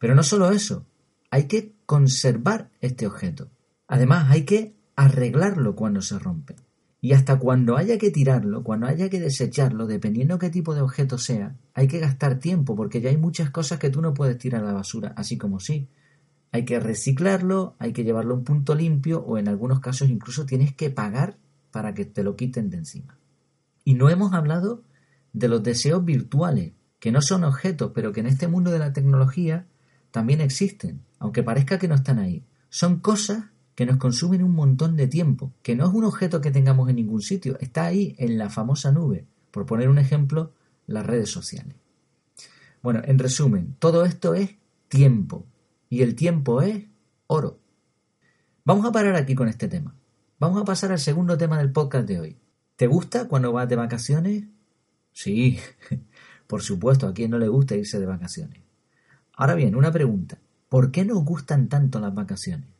Pero 0.00 0.16
no 0.16 0.24
solo 0.24 0.50
eso, 0.50 0.84
hay 1.30 1.44
que 1.44 1.72
conservar 1.86 2.68
este 2.80 3.06
objeto. 3.06 3.48
Además, 3.86 4.28
hay 4.28 4.42
que 4.42 4.74
arreglarlo 4.96 5.76
cuando 5.76 6.02
se 6.02 6.18
rompe. 6.18 6.56
Y 7.04 7.14
hasta 7.14 7.40
cuando 7.40 7.76
haya 7.76 7.98
que 7.98 8.12
tirarlo, 8.12 8.62
cuando 8.62 8.86
haya 8.86 9.10
que 9.10 9.18
desecharlo, 9.18 9.88
dependiendo 9.88 10.38
qué 10.38 10.50
tipo 10.50 10.72
de 10.72 10.82
objeto 10.82 11.18
sea, 11.18 11.56
hay 11.74 11.88
que 11.88 11.98
gastar 11.98 12.38
tiempo, 12.38 12.76
porque 12.76 13.00
ya 13.00 13.10
hay 13.10 13.16
muchas 13.16 13.50
cosas 13.50 13.80
que 13.80 13.90
tú 13.90 14.00
no 14.00 14.14
puedes 14.14 14.38
tirar 14.38 14.62
a 14.62 14.68
la 14.68 14.72
basura, 14.72 15.12
así 15.16 15.36
como 15.36 15.58
sí. 15.58 15.88
Hay 16.52 16.64
que 16.64 16.78
reciclarlo, 16.78 17.74
hay 17.80 17.92
que 17.92 18.04
llevarlo 18.04 18.34
a 18.34 18.38
un 18.38 18.44
punto 18.44 18.76
limpio 18.76 19.18
o 19.18 19.36
en 19.36 19.48
algunos 19.48 19.80
casos 19.80 20.10
incluso 20.10 20.46
tienes 20.46 20.74
que 20.76 20.90
pagar 20.90 21.38
para 21.72 21.92
que 21.92 22.04
te 22.04 22.22
lo 22.22 22.36
quiten 22.36 22.70
de 22.70 22.76
encima. 22.76 23.18
Y 23.82 23.94
no 23.94 24.08
hemos 24.08 24.32
hablado 24.32 24.84
de 25.32 25.48
los 25.48 25.60
deseos 25.60 26.04
virtuales, 26.04 26.72
que 27.00 27.10
no 27.10 27.20
son 27.20 27.42
objetos, 27.42 27.90
pero 27.92 28.12
que 28.12 28.20
en 28.20 28.28
este 28.28 28.46
mundo 28.46 28.70
de 28.70 28.78
la 28.78 28.92
tecnología 28.92 29.66
también 30.12 30.40
existen, 30.40 31.02
aunque 31.18 31.42
parezca 31.42 31.80
que 31.80 31.88
no 31.88 31.96
están 31.96 32.20
ahí. 32.20 32.44
Son 32.68 33.00
cosas 33.00 33.46
que 33.74 33.86
nos 33.86 33.96
consumen 33.96 34.42
un 34.42 34.54
montón 34.54 34.96
de 34.96 35.06
tiempo, 35.06 35.52
que 35.62 35.74
no 35.74 35.86
es 35.86 35.94
un 35.94 36.04
objeto 36.04 36.40
que 36.40 36.50
tengamos 36.50 36.88
en 36.90 36.96
ningún 36.96 37.22
sitio, 37.22 37.58
está 37.60 37.86
ahí 37.86 38.14
en 38.18 38.38
la 38.38 38.50
famosa 38.50 38.92
nube, 38.92 39.26
por 39.50 39.66
poner 39.66 39.88
un 39.88 39.98
ejemplo, 39.98 40.52
las 40.86 41.06
redes 41.06 41.30
sociales. 41.30 41.76
Bueno, 42.82 43.00
en 43.04 43.18
resumen, 43.18 43.76
todo 43.78 44.04
esto 44.04 44.34
es 44.34 44.56
tiempo, 44.88 45.46
y 45.88 46.02
el 46.02 46.14
tiempo 46.14 46.62
es 46.62 46.86
oro. 47.26 47.60
Vamos 48.64 48.86
a 48.86 48.92
parar 48.92 49.14
aquí 49.14 49.34
con 49.34 49.48
este 49.48 49.68
tema. 49.68 49.94
Vamos 50.38 50.60
a 50.60 50.64
pasar 50.64 50.90
al 50.90 50.98
segundo 50.98 51.36
tema 51.36 51.58
del 51.58 51.70
podcast 51.70 52.06
de 52.08 52.18
hoy. 52.18 52.38
¿Te 52.76 52.86
gusta 52.86 53.28
cuando 53.28 53.52
vas 53.52 53.68
de 53.68 53.76
vacaciones? 53.76 54.44
Sí, 55.12 55.58
por 56.46 56.62
supuesto, 56.62 57.06
a 57.06 57.12
quien 57.14 57.30
no 57.30 57.38
le 57.38 57.48
gusta 57.48 57.76
irse 57.76 58.00
de 58.00 58.06
vacaciones. 58.06 58.62
Ahora 59.36 59.54
bien, 59.54 59.76
una 59.76 59.92
pregunta. 59.92 60.38
¿Por 60.68 60.90
qué 60.90 61.04
nos 61.04 61.22
gustan 61.24 61.68
tanto 61.68 62.00
las 62.00 62.14
vacaciones? 62.14 62.71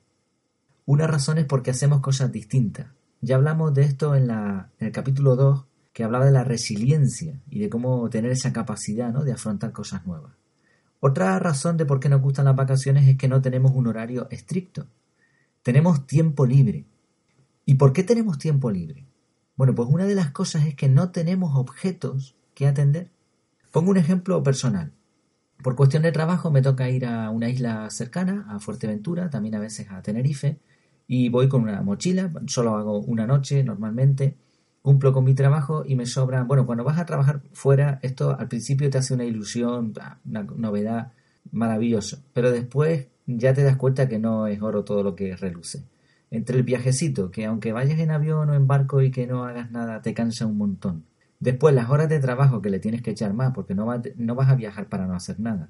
Una 0.85 1.07
razón 1.07 1.39
es 1.39 1.45
porque 1.45 1.71
hacemos 1.71 2.01
cosas 2.01 2.33
distintas. 2.33 2.89
Ya 3.21 3.37
hablamos 3.37 3.73
de 3.73 3.83
esto 3.83 4.17
en, 4.17 4.27
la, 4.27 4.71
en 4.79 4.89
el 4.89 4.93
capítulo 4.93 5.37
2, 5.37 5.65
que 5.93 6.05
hablaba 6.05 6.25
de 6.25 6.33
la 6.33 6.45
resiliencia 6.45 7.41
y 7.51 7.61
de 7.61 7.69
cómo 7.69 8.09
tener 8.11 8.31
esa 8.33 8.53
capacidad 8.53 9.12
¿no? 9.12 9.23
de 9.25 9.33
afrontar 9.33 9.73
cosas 9.73 10.07
nuevas. 10.07 10.33
Otra 11.01 11.39
razón 11.39 11.77
de 11.77 11.85
por 11.85 12.01
qué 12.01 12.09
nos 12.09 12.23
gustan 12.23 12.47
las 12.47 12.57
vacaciones 12.57 13.07
es 13.09 13.17
que 13.17 13.29
no 13.29 13.43
tenemos 13.43 13.73
un 13.75 13.87
horario 13.87 14.29
estricto. 14.31 14.87
Tenemos 15.62 16.07
tiempo 16.07 16.47
libre. 16.47 16.87
¿Y 17.65 17.75
por 17.75 17.93
qué 17.93 18.03
tenemos 18.03 18.39
tiempo 18.39 18.71
libre? 18.71 19.07
Bueno, 19.57 19.75
pues 19.75 19.89
una 19.89 20.05
de 20.05 20.15
las 20.15 20.31
cosas 20.31 20.67
es 20.67 20.75
que 20.75 20.89
no 20.89 21.11
tenemos 21.11 21.57
objetos 21.57 22.37
que 22.55 22.67
atender. 22.67 23.11
Pongo 23.71 23.91
un 23.91 23.97
ejemplo 23.97 24.43
personal. 24.43 24.93
Por 25.62 25.77
cuestión 25.77 26.03
de 26.03 26.11
trabajo 26.11 26.51
me 26.51 26.62
toca 26.62 26.91
ir 26.91 27.07
a 27.07 27.31
una 27.31 27.49
isla 27.49 27.89
cercana, 27.91 28.47
a 28.49 28.59
Fuerteventura, 28.59 29.31
también 29.31 29.55
a 29.55 29.61
veces 29.61 29.89
a 29.91 30.03
Tenerife, 30.03 30.59
y 31.14 31.28
voy 31.28 31.47
con 31.47 31.64
una 31.64 31.83
mochila, 31.83 32.33
solo 32.47 32.75
hago 32.75 33.00
una 33.00 33.26
noche 33.26 33.62
normalmente, 33.62 34.38
cumplo 34.81 35.12
con 35.12 35.25
mi 35.25 35.35
trabajo 35.35 35.85
y 35.87 35.95
me 35.95 36.07
sobra. 36.07 36.42
Bueno, 36.45 36.64
cuando 36.64 36.85
vas 36.85 36.99
a 36.99 37.04
trabajar 37.04 37.42
fuera, 37.52 37.99
esto 38.00 38.35
al 38.38 38.49
principio 38.49 38.88
te 38.88 38.97
hace 38.97 39.12
una 39.12 39.25
ilusión, 39.25 39.92
una 40.25 40.42
novedad 40.45 41.12
maravilloso, 41.50 42.23
pero 42.33 42.50
después 42.50 43.09
ya 43.26 43.52
te 43.52 43.62
das 43.62 43.76
cuenta 43.76 44.09
que 44.09 44.19
no 44.19 44.47
es 44.47 44.62
oro 44.62 44.85
todo 44.85 45.02
lo 45.02 45.14
que 45.14 45.37
reluce. 45.37 45.85
Entre 46.31 46.57
el 46.57 46.62
viajecito, 46.62 47.31
que 47.31 47.45
aunque 47.45 47.73
vayas 47.73 48.00
en 48.00 48.11
avión 48.11 48.49
o 48.49 48.54
en 48.54 48.66
barco 48.66 49.02
y 49.02 49.11
que 49.11 49.26
no 49.26 49.45
hagas 49.45 49.71
nada, 49.71 50.00
te 50.00 50.14
cansa 50.14 50.47
un 50.47 50.57
montón. 50.57 51.04
Después 51.40 51.75
las 51.75 51.90
horas 51.90 52.09
de 52.09 52.21
trabajo 52.21 52.62
que 52.62 52.71
le 52.71 52.78
tienes 52.78 53.02
que 53.02 53.11
echar 53.11 53.35
más 53.35 53.52
porque 53.52 53.75
no, 53.75 53.87
no 54.16 54.35
vas 54.35 54.49
a 54.49 54.54
viajar 54.54 54.88
para 54.88 55.07
no 55.07 55.14
hacer 55.14 55.38
nada. 55.40 55.69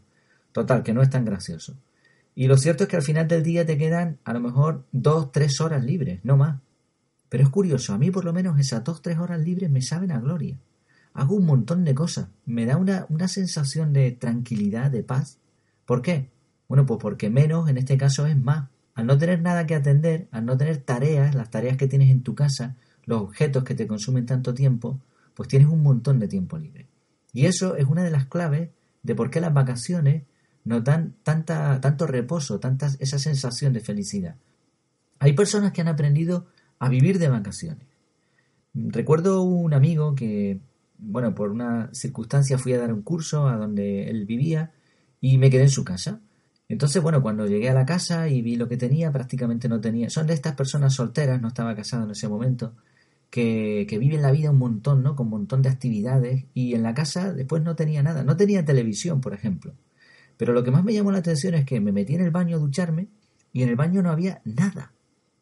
Total, 0.53 0.85
que 0.85 0.95
no 0.95 1.03
es 1.03 1.11
tan 1.11 1.25
gracioso. 1.25 1.75
Y 2.35 2.47
lo 2.47 2.57
cierto 2.57 2.85
es 2.85 2.89
que 2.89 2.97
al 2.97 3.03
final 3.03 3.29
del 3.29 3.43
día 3.43 3.67
te 3.67 3.77
quedan 3.77 4.19
a 4.25 4.33
lo 4.33 4.41
mejor 4.41 4.87
dos, 4.93 5.33
tres 5.33 5.61
horas 5.61 5.85
libres, 5.85 6.21
no 6.25 6.37
más. 6.37 6.61
Pero 7.29 7.45
es 7.45 7.51
curioso, 7.51 7.95
a 7.95 7.99
mí 7.99 8.11
por 8.11 8.25
lo 8.25 8.33
menos 8.33 8.59
esas 8.59 8.85
dos, 8.85 9.03
tres 9.03 9.19
horas 9.19 9.41
libres 9.41 9.71
me 9.71 9.83
saben 9.83 10.13
a 10.13 10.21
gloria. 10.21 10.59
Hago 11.15 11.37
un 11.37 11.45
montón 11.45 11.85
de 11.85 11.95
cosas, 11.95 12.29
me 12.47 12.65
da 12.65 12.77
una, 12.77 13.07
una 13.11 13.29
sensación 13.29 13.93
de 13.93 14.13
tranquilidad, 14.13 14.91
de 14.91 15.03
paz. 15.03 15.39
¿Por 15.85 16.01
qué? 16.01 16.31
Bueno, 16.69 16.87
pues 16.87 17.01
porque 17.01 17.29
menos 17.29 17.69
en 17.69 17.77
este 17.77 17.99
caso 17.99 18.27
es 18.27 18.37
más. 18.37 18.69
Al 18.95 19.07
no 19.07 19.19
tener 19.19 19.41
nada 19.41 19.67
que 19.67 19.75
atender, 19.75 20.29
al 20.31 20.45
no 20.47 20.57
tener 20.57 20.79
tareas, 20.79 21.35
las 21.35 21.51
tareas 21.51 21.77
que 21.77 21.89
tienes 21.89 22.11
en 22.11 22.23
tu 22.23 22.35
casa, 22.35 22.77
los 23.05 23.21
objetos 23.21 23.65
que 23.65 23.75
te 23.75 23.87
consumen 23.87 24.27
tanto 24.27 24.55
tiempo, 24.55 25.01
pues 25.35 25.49
tienes 25.49 25.69
un 25.69 25.83
montón 25.83 26.19
de 26.19 26.29
tiempo 26.29 26.59
libre. 26.59 26.89
Y 27.33 27.47
eso 27.47 27.77
es 27.77 27.87
una 27.87 28.05
de 28.05 28.11
las 28.11 28.27
claves 28.27 28.71
de 29.03 29.15
por 29.15 29.31
qué 29.31 29.41
las 29.41 29.55
vacaciones 29.55 30.25
nos 30.65 30.85
dan 30.85 31.15
tanta, 31.23 31.81
tanto 31.81 32.07
reposo, 32.07 32.61
tanta, 32.61 32.91
esa 32.99 33.19
sensación 33.19 33.73
de 33.73 33.81
felicidad. 33.81 34.37
Hay 35.19 35.33
personas 35.35 35.73
que 35.73 35.81
han 35.81 35.89
aprendido 35.89 36.47
a 36.79 36.89
vivir 36.89 37.19
de 37.19 37.29
vacaciones. 37.29 37.87
Recuerdo 38.75 39.43
un 39.43 39.75
amigo 39.75 40.15
que, 40.15 40.61
bueno, 40.99 41.35
por 41.35 41.51
una 41.51 41.91
circunstancia 41.93 42.59
fui 42.59 42.73
a 42.73 42.79
dar 42.79 42.93
un 42.93 43.03
curso 43.03 43.47
a 43.47 43.57
donde 43.57 44.09
él 44.09 44.25
vivía 44.25 44.73
y 45.21 45.39
me 45.39 45.51
quedé 45.51 45.63
en 45.63 45.71
su 45.71 45.85
casa. 45.85 46.21
Entonces, 46.69 47.03
bueno, 47.03 47.23
cuando 47.23 47.47
llegué 47.47 47.69
a 47.69 47.75
la 47.75 47.85
casa 47.85 48.29
y 48.29 48.41
vi 48.41 48.57
lo 48.57 48.69
que 48.69 48.77
tenía, 48.77 49.13
prácticamente 49.13 49.69
no 49.69 49.81
tenía. 49.81 50.09
Son 50.11 50.27
de 50.27 50.35
estas 50.35 50.55
personas 50.55 50.95
solteras, 50.95 51.41
no 51.41 51.49
estaba 51.49 51.77
casado 51.77 52.05
en 52.05 52.13
ese 52.13 52.29
momento, 52.29 52.75
que, 53.31 53.87
que 53.89 53.99
viven 53.99 54.23
la 54.23 54.31
vida 54.31 54.51
un 54.51 54.59
montón, 54.59 55.03
¿no? 55.03 55.15
Con 55.15 55.27
un 55.27 55.33
montón 55.33 55.63
de 55.63 55.69
actividades 55.69 56.47
y 56.55 56.75
en 56.75 56.83
la 56.83 56.95
casa 56.95 57.33
después 57.33 57.63
no 57.63 57.77
tenía 57.77 58.03
nada. 58.03 58.25
No 58.25 58.37
tenía 58.37 58.65
televisión, 58.65 59.21
por 59.21 59.35
ejemplo. 59.35 59.75
Pero 60.37 60.53
lo 60.53 60.63
que 60.63 60.71
más 60.71 60.85
me 60.85 60.93
llamó 60.93 61.13
la 61.13 61.19
atención 61.19 61.55
es 61.55 61.65
que 61.65 61.81
me 61.81 61.93
metí 61.93 62.15
en 62.15 62.23
el 62.23 62.31
baño 62.31 62.57
a 62.57 62.61
ducharme 62.61 63.09
y 63.53 63.63
en 63.63 63.69
el 63.69 63.77
baño 63.77 64.03
no 64.03 64.11
había 64.11 64.41
nada. 64.45 64.93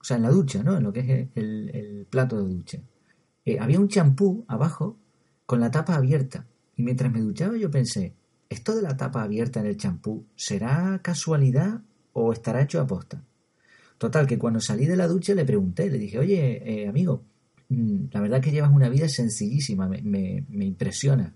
O 0.00 0.04
sea, 0.04 0.16
en 0.16 0.22
la 0.22 0.30
ducha, 0.30 0.62
¿no? 0.62 0.76
En 0.76 0.82
lo 0.82 0.92
que 0.92 1.00
es 1.00 1.28
el, 1.34 2.06
plato 2.08 2.42
de 2.42 2.54
ducha. 2.54 2.78
Eh, 3.44 3.58
había 3.58 3.78
un 3.78 3.88
champú 3.88 4.44
abajo 4.48 4.98
con 5.46 5.60
la 5.60 5.70
tapa 5.70 5.94
abierta. 5.94 6.46
Y 6.76 6.82
mientras 6.82 7.12
me 7.12 7.20
duchaba 7.20 7.56
yo 7.56 7.70
pensé, 7.70 8.14
¿esto 8.48 8.74
de 8.74 8.82
la 8.82 8.96
tapa 8.96 9.22
abierta 9.22 9.60
en 9.60 9.66
el 9.66 9.76
champú 9.76 10.26
será 10.34 11.00
casualidad 11.02 11.82
o 12.12 12.32
estará 12.32 12.62
hecho 12.62 12.80
a 12.80 12.86
posta? 12.86 13.22
Total, 13.98 14.26
que 14.26 14.38
cuando 14.38 14.60
salí 14.60 14.86
de 14.86 14.96
la 14.96 15.06
ducha 15.06 15.34
le 15.34 15.44
pregunté, 15.44 15.90
le 15.90 15.98
dije, 15.98 16.18
oye, 16.18 16.62
eh, 16.64 16.88
amigo, 16.88 17.22
mm, 17.68 18.06
la 18.12 18.20
verdad 18.20 18.40
que 18.40 18.50
llevas 18.50 18.72
una 18.72 18.88
vida 18.88 19.08
sencillísima, 19.08 19.86
me, 19.88 20.44
me 20.48 20.64
impresiona. 20.64 21.34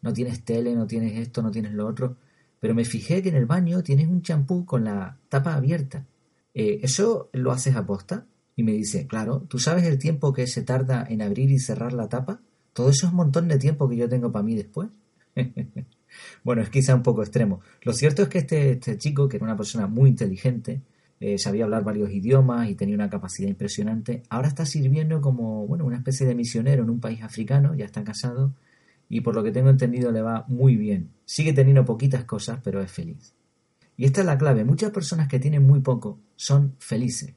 No 0.00 0.12
tienes 0.12 0.42
tele, 0.44 0.74
no 0.74 0.86
tienes 0.86 1.18
esto, 1.18 1.42
no 1.42 1.50
tienes 1.50 1.74
lo 1.74 1.86
otro 1.86 2.16
pero 2.66 2.74
me 2.74 2.84
fijé 2.84 3.22
que 3.22 3.28
en 3.28 3.36
el 3.36 3.46
baño 3.46 3.84
tienes 3.84 4.08
un 4.08 4.22
champú 4.22 4.66
con 4.66 4.82
la 4.82 5.20
tapa 5.28 5.54
abierta. 5.54 6.04
Eh, 6.52 6.80
¿Eso 6.82 7.30
lo 7.32 7.52
haces 7.52 7.76
a 7.76 7.86
posta? 7.86 8.26
Y 8.56 8.64
me 8.64 8.72
dice, 8.72 9.06
claro, 9.06 9.42
¿tú 9.48 9.60
sabes 9.60 9.84
el 9.84 10.00
tiempo 10.00 10.32
que 10.32 10.48
se 10.48 10.62
tarda 10.62 11.06
en 11.08 11.22
abrir 11.22 11.52
y 11.52 11.60
cerrar 11.60 11.92
la 11.92 12.08
tapa? 12.08 12.40
Todo 12.72 12.90
eso 12.90 13.06
es 13.06 13.12
un 13.12 13.18
montón 13.18 13.46
de 13.46 13.58
tiempo 13.58 13.88
que 13.88 13.94
yo 13.94 14.08
tengo 14.08 14.32
para 14.32 14.42
mí 14.42 14.56
después. 14.56 14.88
bueno, 16.42 16.60
es 16.60 16.68
quizá 16.68 16.96
un 16.96 17.04
poco 17.04 17.22
extremo. 17.22 17.60
Lo 17.82 17.92
cierto 17.92 18.24
es 18.24 18.28
que 18.28 18.38
este, 18.38 18.72
este 18.72 18.98
chico, 18.98 19.28
que 19.28 19.36
era 19.36 19.44
una 19.44 19.56
persona 19.56 19.86
muy 19.86 20.10
inteligente, 20.10 20.82
eh, 21.20 21.38
sabía 21.38 21.66
hablar 21.66 21.84
varios 21.84 22.10
idiomas 22.10 22.68
y 22.68 22.74
tenía 22.74 22.96
una 22.96 23.08
capacidad 23.08 23.48
impresionante, 23.48 24.24
ahora 24.28 24.48
está 24.48 24.66
sirviendo 24.66 25.20
como 25.20 25.68
bueno, 25.68 25.84
una 25.84 25.98
especie 25.98 26.26
de 26.26 26.34
misionero 26.34 26.82
en 26.82 26.90
un 26.90 26.98
país 26.98 27.22
africano, 27.22 27.76
ya 27.76 27.84
está 27.84 28.02
casado 28.02 28.54
y 29.08 29.20
por 29.20 29.34
lo 29.34 29.42
que 29.42 29.52
tengo 29.52 29.70
entendido 29.70 30.10
le 30.10 30.22
va 30.22 30.44
muy 30.48 30.76
bien. 30.76 31.10
Sigue 31.24 31.52
teniendo 31.52 31.84
poquitas 31.84 32.24
cosas, 32.24 32.60
pero 32.62 32.80
es 32.80 32.90
feliz. 32.90 33.34
Y 33.96 34.04
esta 34.04 34.20
es 34.20 34.26
la 34.26 34.38
clave. 34.38 34.64
Muchas 34.64 34.90
personas 34.90 35.28
que 35.28 35.38
tienen 35.38 35.66
muy 35.66 35.80
poco 35.80 36.20
son 36.36 36.74
felices. 36.78 37.34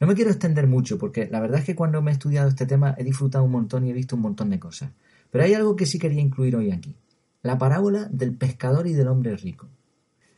No 0.00 0.06
me 0.06 0.14
quiero 0.14 0.30
extender 0.30 0.66
mucho 0.66 0.98
porque 0.98 1.28
la 1.30 1.40
verdad 1.40 1.60
es 1.60 1.64
que 1.64 1.76
cuando 1.76 2.02
me 2.02 2.10
he 2.10 2.14
estudiado 2.14 2.48
este 2.48 2.66
tema 2.66 2.94
he 2.98 3.04
disfrutado 3.04 3.44
un 3.44 3.52
montón 3.52 3.86
y 3.86 3.90
he 3.90 3.94
visto 3.94 4.16
un 4.16 4.22
montón 4.22 4.50
de 4.50 4.58
cosas. 4.58 4.90
Pero 5.30 5.44
hay 5.44 5.54
algo 5.54 5.76
que 5.76 5.86
sí 5.86 5.98
quería 5.98 6.20
incluir 6.20 6.56
hoy 6.56 6.70
aquí. 6.70 6.96
La 7.42 7.58
parábola 7.58 8.08
del 8.10 8.34
pescador 8.34 8.86
y 8.86 8.94
del 8.94 9.08
hombre 9.08 9.36
rico. 9.36 9.68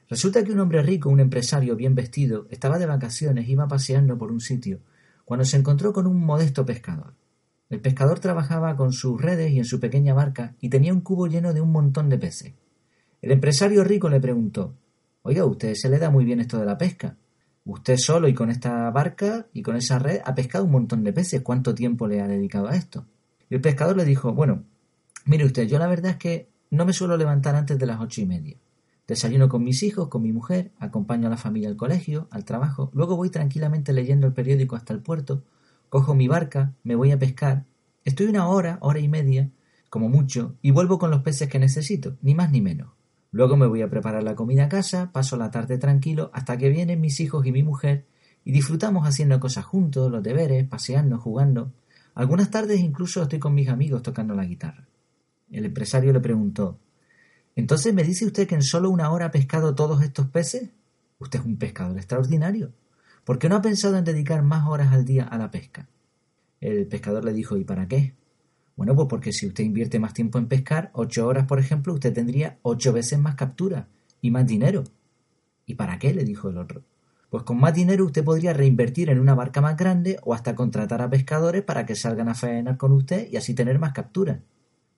Resulta 0.09 0.45
que 0.45 0.53
un 0.53 0.61
hombre 0.61 0.83
rico, 0.83 1.11
un 1.11 1.21
empresario 1.21 1.75
bien 1.75 1.95
vestido, 1.95 2.47
estaba 2.51 2.79
de 2.79 2.87
vacaciones, 2.87 3.49
iba 3.49 3.67
paseando 3.67 4.17
por 4.17 4.31
un 4.31 4.41
sitio, 4.41 4.81
cuando 5.25 5.45
se 5.45 5.57
encontró 5.57 5.93
con 5.93 6.07
un 6.07 6.25
modesto 6.25 6.65
pescador. 6.65 7.15
El 7.69 7.81
pescador 7.81 8.21
trabajaba 8.21 8.77
con 8.77 8.93
sus 8.93 9.21
redes 9.21 9.51
y 9.51 9.59
en 9.59 9.65
su 9.65 9.81
pequeña 9.81 10.15
barca 10.15 10.55
y 10.61 10.69
tenía 10.69 10.93
un 10.93 11.01
cubo 11.01 11.27
lleno 11.27 11.53
de 11.53 11.61
un 11.61 11.73
montón 11.73 12.09
de 12.09 12.19
peces. 12.19 12.55
El 13.21 13.33
empresario 13.33 13.83
rico 13.83 14.09
le 14.09 14.21
preguntó 14.21 14.77
Oiga, 15.23 15.45
usted 15.45 15.75
se 15.75 15.89
le 15.89 15.99
da 15.99 16.11
muy 16.11 16.25
bien 16.25 16.39
esto 16.39 16.59
de 16.59 16.67
la 16.67 16.79
pesca. 16.79 17.17
Usted 17.65 17.97
solo 17.97 18.29
y 18.29 18.35
con 18.35 18.49
esta 18.49 18.89
barca 18.91 19.49
y 19.53 19.63
con 19.63 19.75
esa 19.75 19.99
red 19.99 20.21
ha 20.25 20.37
pescado 20.37 20.65
un 20.65 20.71
montón 20.71 21.03
de 21.03 21.13
peces. 21.13 21.43
¿Cuánto 21.43 21.75
tiempo 21.75 22.07
le 22.07 22.21
ha 22.21 22.29
dedicado 22.29 22.69
a 22.69 22.77
esto? 22.77 23.07
Y 23.51 23.57
el 23.57 23.61
pescador 23.61 23.97
le 23.97 24.05
dijo 24.05 24.33
Bueno, 24.33 24.63
mire 25.25 25.45
usted, 25.45 25.67
yo 25.67 25.81
la 25.81 25.89
verdad 25.89 26.13
es 26.13 26.17
que 26.19 26.49
no 26.71 26.85
me 26.85 26.93
suelo 26.93 27.17
levantar 27.17 27.57
antes 27.57 27.77
de 27.77 27.87
las 27.87 28.01
ocho 28.01 28.21
y 28.21 28.27
media. 28.27 28.57
Desayuno 29.09 29.49
con 29.49 29.65
mis 29.65 29.83
hijos, 29.83 30.09
con 30.09 30.23
mi 30.23 30.33
mujer, 30.33 30.71
acompaño 30.79 31.27
a 31.27 31.31
la 31.31 31.37
familia 31.37 31.69
al 31.69 31.77
colegio, 31.77 32.29
al 32.31 32.45
trabajo, 32.45 32.91
luego 32.93 33.17
voy 33.17 33.31
tranquilamente 33.31 33.93
leyendo 33.93 34.29
el 34.29 34.33
periódico 34.33 34.77
hasta 34.77 34.93
el 34.93 35.01
puerto, 35.01 35.43
cojo 35.89 36.15
mi 36.15 36.29
barca, 36.29 36.75
me 36.83 36.95
voy 36.95 37.13
a 37.13 37.19
pescar, 37.19 37.65
estoy 38.05 38.27
una 38.27 38.49
hora, 38.49 38.79
hora 38.81 38.99
y 38.99 39.09
media, 39.09 39.51
como 39.91 40.09
mucho, 40.09 40.57
y 40.63 40.71
vuelvo 40.71 40.99
con 40.99 41.11
los 41.11 41.23
peces 41.23 41.49
que 41.49 41.59
necesito, 41.59 42.17
ni 42.23 42.35
más 42.35 42.51
ni 42.51 42.61
menos. 42.61 42.91
Luego 43.31 43.57
me 43.57 43.67
voy 43.67 43.83
a 43.83 43.91
preparar 43.91 44.23
la 44.23 44.35
comida 44.35 44.65
a 44.65 44.69
casa, 44.69 45.11
paso 45.13 45.37
la 45.37 45.51
tarde 45.51 45.79
tranquilo 45.79 46.31
hasta 46.33 46.57
que 46.57 46.71
vienen 46.71 47.01
mis 47.01 47.21
hijos 47.21 47.45
y 47.47 47.53
mi 47.53 47.63
mujer 47.63 48.07
y 48.45 48.53
disfrutamos 48.53 49.07
haciendo 49.07 49.41
cosas 49.41 49.65
juntos, 49.65 50.11
los 50.11 50.23
deberes, 50.23 50.67
paseando, 50.69 51.19
jugando. 51.19 51.73
Algunas 52.15 52.51
tardes 52.51 52.81
incluso 52.81 53.23
estoy 53.23 53.39
con 53.39 53.55
mis 53.55 53.69
amigos 53.69 54.03
tocando 54.03 54.35
la 54.35 54.45
guitarra. 54.45 54.87
El 55.51 55.65
empresario 55.67 56.13
le 56.13 56.21
preguntó 56.21 56.79
¿Entonces 57.57 57.95
me 57.95 58.05
dice 58.05 58.27
usted 58.27 58.47
que 58.47 58.55
en 58.55 58.63
solo 58.63 58.91
una 58.91 59.11
hora 59.11 59.27
ha 59.27 59.31
pescado 59.31 59.75
todos 59.75 60.03
estos 60.03 60.29
peces? 60.29 60.71
Usted 61.19 61.41
es 61.41 61.47
un 61.47 61.57
pescador 61.57 61.97
extraordinario. 61.97 62.73
¿Por 63.27 63.41
qué 63.41 63.49
no 63.49 63.57
ha 63.57 63.61
pensado 63.61 63.97
en 63.97 64.05
dedicar 64.05 64.45
más 64.45 64.69
horas 64.69 64.93
al 64.93 65.05
día 65.05 65.25
a 65.25 65.37
la 65.37 65.51
pesca? 65.51 65.89
El 66.61 66.87
pescador 66.87 67.25
le 67.25 67.33
dijo, 67.33 67.57
¿y 67.57 67.65
para 67.65 67.89
qué? 67.89 68.15
Bueno, 68.77 68.95
pues 68.95 69.09
porque 69.11 69.33
si 69.33 69.49
usted 69.49 69.65
invierte 69.65 69.99
más 69.99 70.15
tiempo 70.15 70.39
en 70.39 70.47
pescar, 70.47 70.93
ocho 70.95 71.27
horas, 71.27 71.45
por 71.45 71.59
ejemplo, 71.59 71.93
usted 71.93 72.13
tendría 72.15 72.61
ocho 72.63 72.93
veces 72.93 73.19
más 73.19 73.35
captura 73.35 73.89
y 74.21 74.31
más 74.31 74.47
dinero. 74.47 74.85
¿Y 75.67 75.75
para 75.75 75.99
qué? 75.99 76.15
le 76.15 76.23
dijo 76.23 76.51
el 76.51 76.57
otro. 76.57 76.85
Pues 77.29 77.43
con 77.43 77.59
más 77.59 77.75
dinero 77.75 78.05
usted 78.05 78.23
podría 78.23 78.53
reinvertir 78.53 79.11
en 79.11 79.19
una 79.19 79.35
barca 79.35 79.61
más 79.61 79.77
grande 79.77 80.21
o 80.23 80.33
hasta 80.33 80.55
contratar 80.55 81.03
a 81.03 81.11
pescadores 81.11 81.65
para 81.65 81.85
que 81.85 81.97
salgan 81.97 82.29
a 82.29 82.37
faenar 82.37 82.77
con 82.77 82.93
usted 82.93 83.29
y 83.29 83.37
así 83.37 83.55
tener 83.55 83.81
más 83.81 83.93
capturas. 83.93 84.39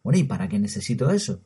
Bueno, 0.05 0.19
¿y 0.19 0.25
para 0.25 0.49
qué 0.49 0.59
necesito 0.59 1.11
eso? 1.11 1.41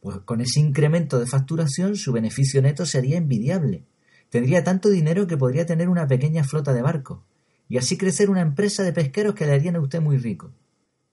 Pues 0.00 0.18
con 0.24 0.40
ese 0.40 0.58
incremento 0.58 1.20
de 1.20 1.26
facturación 1.26 1.94
su 1.94 2.10
beneficio 2.10 2.60
neto 2.62 2.84
sería 2.84 3.16
envidiable. 3.16 3.84
Tendría 4.30 4.64
tanto 4.64 4.88
dinero 4.88 5.26
que 5.26 5.36
podría 5.36 5.66
tener 5.66 5.88
una 5.88 6.06
pequeña 6.06 6.44
flota 6.44 6.72
de 6.72 6.82
barcos 6.82 7.20
y 7.68 7.78
así 7.78 7.96
crecer 7.96 8.30
una 8.30 8.40
empresa 8.40 8.82
de 8.82 8.92
pesqueros 8.92 9.34
que 9.34 9.46
le 9.46 9.52
harían 9.52 9.76
a 9.76 9.80
usted 9.80 10.00
muy 10.00 10.18
rico. 10.18 10.52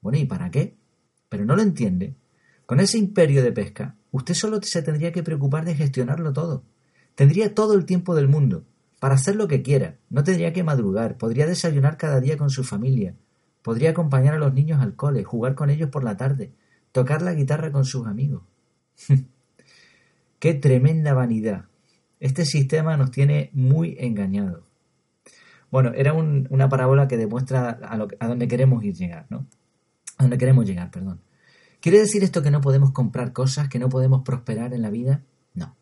Bueno, 0.02 0.18
¿y 0.18 0.26
para 0.26 0.52
qué? 0.52 0.78
Pero 1.30 1.46
no 1.46 1.56
lo 1.56 1.62
entiende. 1.62 2.16
Con 2.66 2.80
ese 2.80 2.98
imperio 2.98 3.44
de 3.44 3.52
pesca, 3.52 3.96
usted 4.12 4.34
solo 4.34 4.62
se 4.62 4.82
tendría 4.82 5.12
que 5.12 5.24
preocupar 5.24 5.66
de 5.66 5.76
gestionarlo 5.76 6.34
todo. 6.34 6.64
Tendría 7.16 7.54
todo 7.54 7.74
el 7.74 7.86
tiempo 7.86 8.16
del 8.16 8.28
mundo, 8.28 8.66
para 9.00 9.16
hacer 9.16 9.36
lo 9.36 9.48
que 9.48 9.62
quiera. 9.62 9.98
No 10.10 10.24
tendría 10.24 10.54
que 10.54 10.64
madrugar, 10.64 11.18
podría 11.18 11.46
desayunar 11.46 11.98
cada 11.98 12.22
día 12.22 12.38
con 12.38 12.50
su 12.50 12.64
familia, 12.64 13.16
podría 13.62 13.90
acompañar 13.90 14.36
a 14.36 14.40
los 14.40 14.54
niños 14.54 14.82
al 14.82 14.96
cole, 14.96 15.24
jugar 15.24 15.56
con 15.56 15.70
ellos 15.70 15.90
por 15.90 16.04
la 16.04 16.18
tarde, 16.18 16.54
tocar 16.92 17.22
la 17.22 17.34
guitarra 17.34 17.72
con 17.72 17.86
sus 17.86 18.08
amigos. 18.08 18.44
¡Qué 20.40 20.54
tremenda 20.54 21.14
vanidad! 21.14 21.66
Este 22.24 22.46
sistema 22.46 22.96
nos 22.96 23.12
tiene 23.12 23.50
muy 23.52 23.98
engañados. 24.00 24.64
Bueno, 25.70 25.92
era 25.94 26.14
una 26.14 26.70
parábola 26.70 27.10
que 27.10 27.18
demuestra 27.18 27.72
a, 27.72 27.98
lo, 27.98 28.08
a 28.18 28.28
dónde 28.30 28.48
queremos 28.48 28.82
ir 28.86 28.94
llegar, 28.96 29.26
¿no? 29.30 29.46
A 30.18 30.24
dónde 30.24 30.38
queremos 30.38 30.66
llegar, 30.66 30.90
perdón. 30.90 31.20
¿Quiere 31.82 32.00
decir 32.00 32.24
esto 32.24 32.42
que 32.42 32.50
no 32.50 32.62
podemos 32.62 32.94
comprar 32.94 33.34
cosas, 33.34 33.68
que 33.68 33.78
no 33.78 33.90
podemos 33.90 34.22
prosperar 34.24 34.74
en 34.74 34.84
la 34.84 34.90
vida? 34.90 35.22
No. 35.54 35.76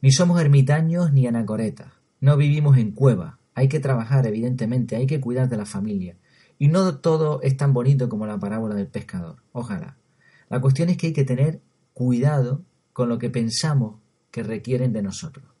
Ni 0.00 0.12
somos 0.12 0.40
ermitaños 0.40 1.12
ni 1.12 1.26
anacoretas. 1.26 1.92
No 2.20 2.38
vivimos 2.38 2.78
en 2.78 2.92
cueva. 2.92 3.38
Hay 3.54 3.68
que 3.68 3.78
trabajar, 3.78 4.26
evidentemente, 4.26 4.96
hay 4.96 5.06
que 5.06 5.20
cuidar 5.20 5.50
de 5.50 5.58
la 5.58 5.66
familia. 5.66 6.16
Y 6.56 6.68
no 6.68 7.00
todo 7.00 7.42
es 7.42 7.54
tan 7.58 7.74
bonito 7.74 8.08
como 8.08 8.26
la 8.26 8.38
parábola 8.38 8.76
del 8.76 8.86
pescador. 8.86 9.42
Ojalá. 9.52 9.98
La 10.48 10.58
cuestión 10.58 10.88
es 10.88 10.96
que 10.96 11.08
hay 11.08 11.12
que 11.12 11.24
tener 11.24 11.60
cuidado 11.92 12.64
con 12.94 13.10
lo 13.10 13.18
que 13.18 13.28
pensamos 13.28 13.96
que 14.30 14.42
requieren 14.42 14.94
de 14.94 15.02
nosotros. 15.02 15.55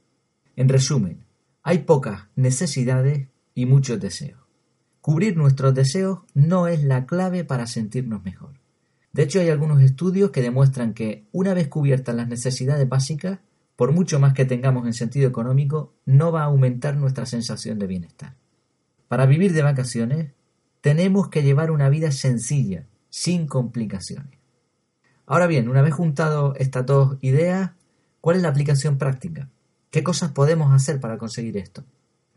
En 0.56 0.70
resumen, 0.70 1.24
hay 1.62 1.80
pocas 1.80 2.24
necesidades 2.34 3.28
y 3.54 3.66
muchos 3.66 4.00
deseos. 4.00 4.40
Cubrir 5.02 5.36
nuestros 5.36 5.74
deseos 5.74 6.20
no 6.32 6.66
es 6.66 6.82
la 6.82 7.04
clave 7.04 7.44
para 7.44 7.66
sentirnos 7.66 8.24
mejor. 8.24 8.54
De 9.12 9.22
hecho, 9.22 9.38
hay 9.38 9.50
algunos 9.50 9.82
estudios 9.82 10.30
que 10.30 10.42
demuestran 10.42 10.94
que 10.94 11.26
una 11.30 11.54
vez 11.54 11.68
cubiertas 11.68 12.14
las 12.14 12.28
necesidades 12.28 12.88
básicas, 12.88 13.38
por 13.76 13.92
mucho 13.92 14.18
más 14.18 14.32
que 14.32 14.46
tengamos 14.46 14.86
en 14.86 14.94
sentido 14.94 15.28
económico, 15.28 15.92
no 16.06 16.32
va 16.32 16.42
a 16.42 16.46
aumentar 16.46 16.96
nuestra 16.96 17.26
sensación 17.26 17.78
de 17.78 17.86
bienestar. 17.86 18.34
Para 19.08 19.26
vivir 19.26 19.52
de 19.52 19.62
vacaciones, 19.62 20.32
tenemos 20.80 21.28
que 21.28 21.42
llevar 21.42 21.70
una 21.70 21.88
vida 21.90 22.10
sencilla, 22.12 22.86
sin 23.10 23.46
complicaciones. 23.46 24.38
Ahora 25.26 25.46
bien, 25.46 25.68
una 25.68 25.82
vez 25.82 25.92
juntado 25.92 26.54
estas 26.56 26.86
dos 26.86 27.18
ideas, 27.20 27.72
¿cuál 28.20 28.36
es 28.36 28.42
la 28.42 28.48
aplicación 28.48 28.96
práctica? 28.96 29.50
¿Qué 29.90 30.02
cosas 30.02 30.32
podemos 30.32 30.72
hacer 30.72 31.00
para 31.00 31.18
conseguir 31.18 31.56
esto? 31.56 31.84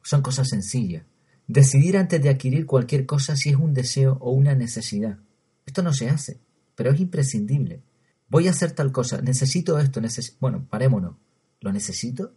Son 0.03 0.21
cosas 0.21 0.49
sencillas. 0.49 1.03
Decidir 1.47 1.97
antes 1.97 2.21
de 2.21 2.29
adquirir 2.29 2.65
cualquier 2.65 3.05
cosa 3.05 3.35
si 3.35 3.49
es 3.49 3.55
un 3.55 3.73
deseo 3.73 4.17
o 4.21 4.31
una 4.31 4.55
necesidad. 4.55 5.17
Esto 5.65 5.83
no 5.83 5.93
se 5.93 6.09
hace, 6.09 6.39
pero 6.75 6.91
es 6.91 6.99
imprescindible. 6.99 7.81
Voy 8.29 8.47
a 8.47 8.51
hacer 8.51 8.71
tal 8.71 8.91
cosa, 8.91 9.21
necesito 9.21 9.79
esto, 9.79 9.99
bueno, 10.39 10.65
parémonos. 10.69 11.15
¿Lo 11.61 11.71
necesito? 11.71 12.33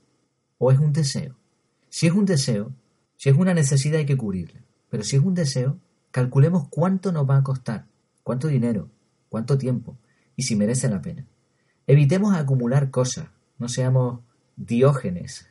¿O 0.59 0.73
es 0.73 0.79
un 0.79 0.93
deseo? 0.93 1.37
Si 1.89 2.07
es 2.07 2.13
un 2.13 2.25
deseo, 2.25 2.75
si 3.17 3.29
es 3.29 3.37
una 3.37 3.55
necesidad 3.55 3.99
hay 3.99 4.07
que 4.07 4.17
cubrirla. 4.17 4.61
Pero 4.89 5.05
si 5.05 5.17
es 5.17 5.23
un 5.23 5.35
deseo, 5.35 5.79
calculemos 6.11 6.69
cuánto 6.69 7.13
nos 7.13 7.29
va 7.29 7.37
a 7.37 7.43
costar, 7.43 7.87
cuánto 8.23 8.49
dinero, 8.49 8.91
cuánto 9.29 9.59
tiempo 9.59 9.97
y 10.37 10.43
si 10.43 10.57
merece 10.57 10.89
la 10.89 11.03
pena. 11.03 11.27
Evitemos 11.87 12.35
acumular 12.35 12.91
cosas, 12.91 13.29
no 13.59 13.69
seamos 13.69 14.21
diógenes. 14.57 15.49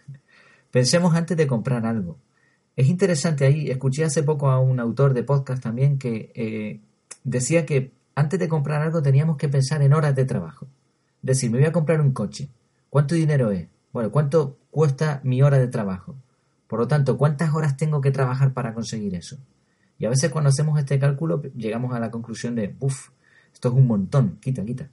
Pensemos 0.71 1.15
antes 1.15 1.37
de 1.37 1.47
comprar 1.47 1.85
algo. 1.85 2.17
Es 2.75 2.87
interesante 2.87 3.45
ahí, 3.45 3.69
escuché 3.69 4.03
hace 4.03 4.23
poco 4.23 4.49
a 4.49 4.59
un 4.59 4.79
autor 4.79 5.13
de 5.13 5.23
podcast 5.23 5.61
también 5.61 5.97
que 5.97 6.31
eh, 6.35 6.79
decía 7.23 7.65
que 7.65 7.91
antes 8.15 8.39
de 8.39 8.47
comprar 8.47 8.81
algo 8.81 9.01
teníamos 9.01 9.37
que 9.37 9.49
pensar 9.49 9.81
en 9.81 9.93
horas 9.93 10.15
de 10.15 10.25
trabajo. 10.25 10.67
Decir, 11.21 11.51
me 11.51 11.59
voy 11.59 11.67
a 11.67 11.71
comprar 11.71 12.01
un 12.01 12.11
coche. 12.11 12.49
¿Cuánto 12.89 13.15
dinero 13.15 13.51
es? 13.51 13.67
Bueno, 13.93 14.11
¿cuánto 14.11 14.57
cuesta 14.71 15.21
mi 15.23 15.41
hora 15.41 15.59
de 15.59 15.67
trabajo? 15.67 16.15
Por 16.67 16.79
lo 16.79 16.87
tanto, 16.87 17.17
¿cuántas 17.17 17.53
horas 17.53 17.77
tengo 17.77 17.99
que 17.99 18.11
trabajar 18.11 18.53
para 18.53 18.73
conseguir 18.73 19.15
eso? 19.15 19.37
Y 19.99 20.05
a 20.05 20.09
veces 20.09 20.31
cuando 20.31 20.49
hacemos 20.49 20.79
este 20.79 20.97
cálculo 20.97 21.41
llegamos 21.55 21.93
a 21.93 21.99
la 21.99 22.09
conclusión 22.09 22.55
de, 22.55 22.75
uff, 22.79 23.09
esto 23.53 23.69
es 23.69 23.75
un 23.75 23.87
montón, 23.87 24.37
quita, 24.41 24.63
quita. 24.63 24.89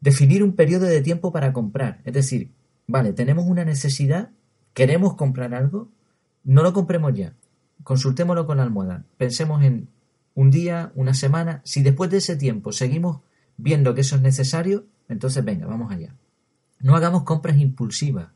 Definir 0.00 0.44
un 0.44 0.52
periodo 0.52 0.84
de 0.84 1.00
tiempo 1.00 1.32
para 1.32 1.52
comprar. 1.52 2.00
Es 2.04 2.12
decir, 2.12 2.50
vale, 2.86 3.12
tenemos 3.12 3.46
una 3.46 3.64
necesidad, 3.64 4.30
queremos 4.72 5.14
comprar 5.14 5.54
algo, 5.54 5.88
no 6.44 6.62
lo 6.62 6.72
compremos 6.72 7.14
ya. 7.14 7.34
Consultémoslo 7.82 8.46
con 8.46 8.58
la 8.58 8.62
almohada. 8.62 9.04
Pensemos 9.16 9.62
en 9.62 9.88
un 10.34 10.50
día, 10.50 10.92
una 10.94 11.14
semana. 11.14 11.60
Si 11.64 11.82
después 11.82 12.10
de 12.10 12.18
ese 12.18 12.36
tiempo 12.36 12.72
seguimos 12.72 13.20
viendo 13.56 13.94
que 13.94 14.02
eso 14.02 14.16
es 14.16 14.22
necesario, 14.22 14.86
entonces 15.08 15.44
venga, 15.44 15.66
vamos 15.66 15.92
allá. 15.92 16.14
No 16.80 16.96
hagamos 16.96 17.22
compras 17.22 17.56
impulsivas. 17.58 18.28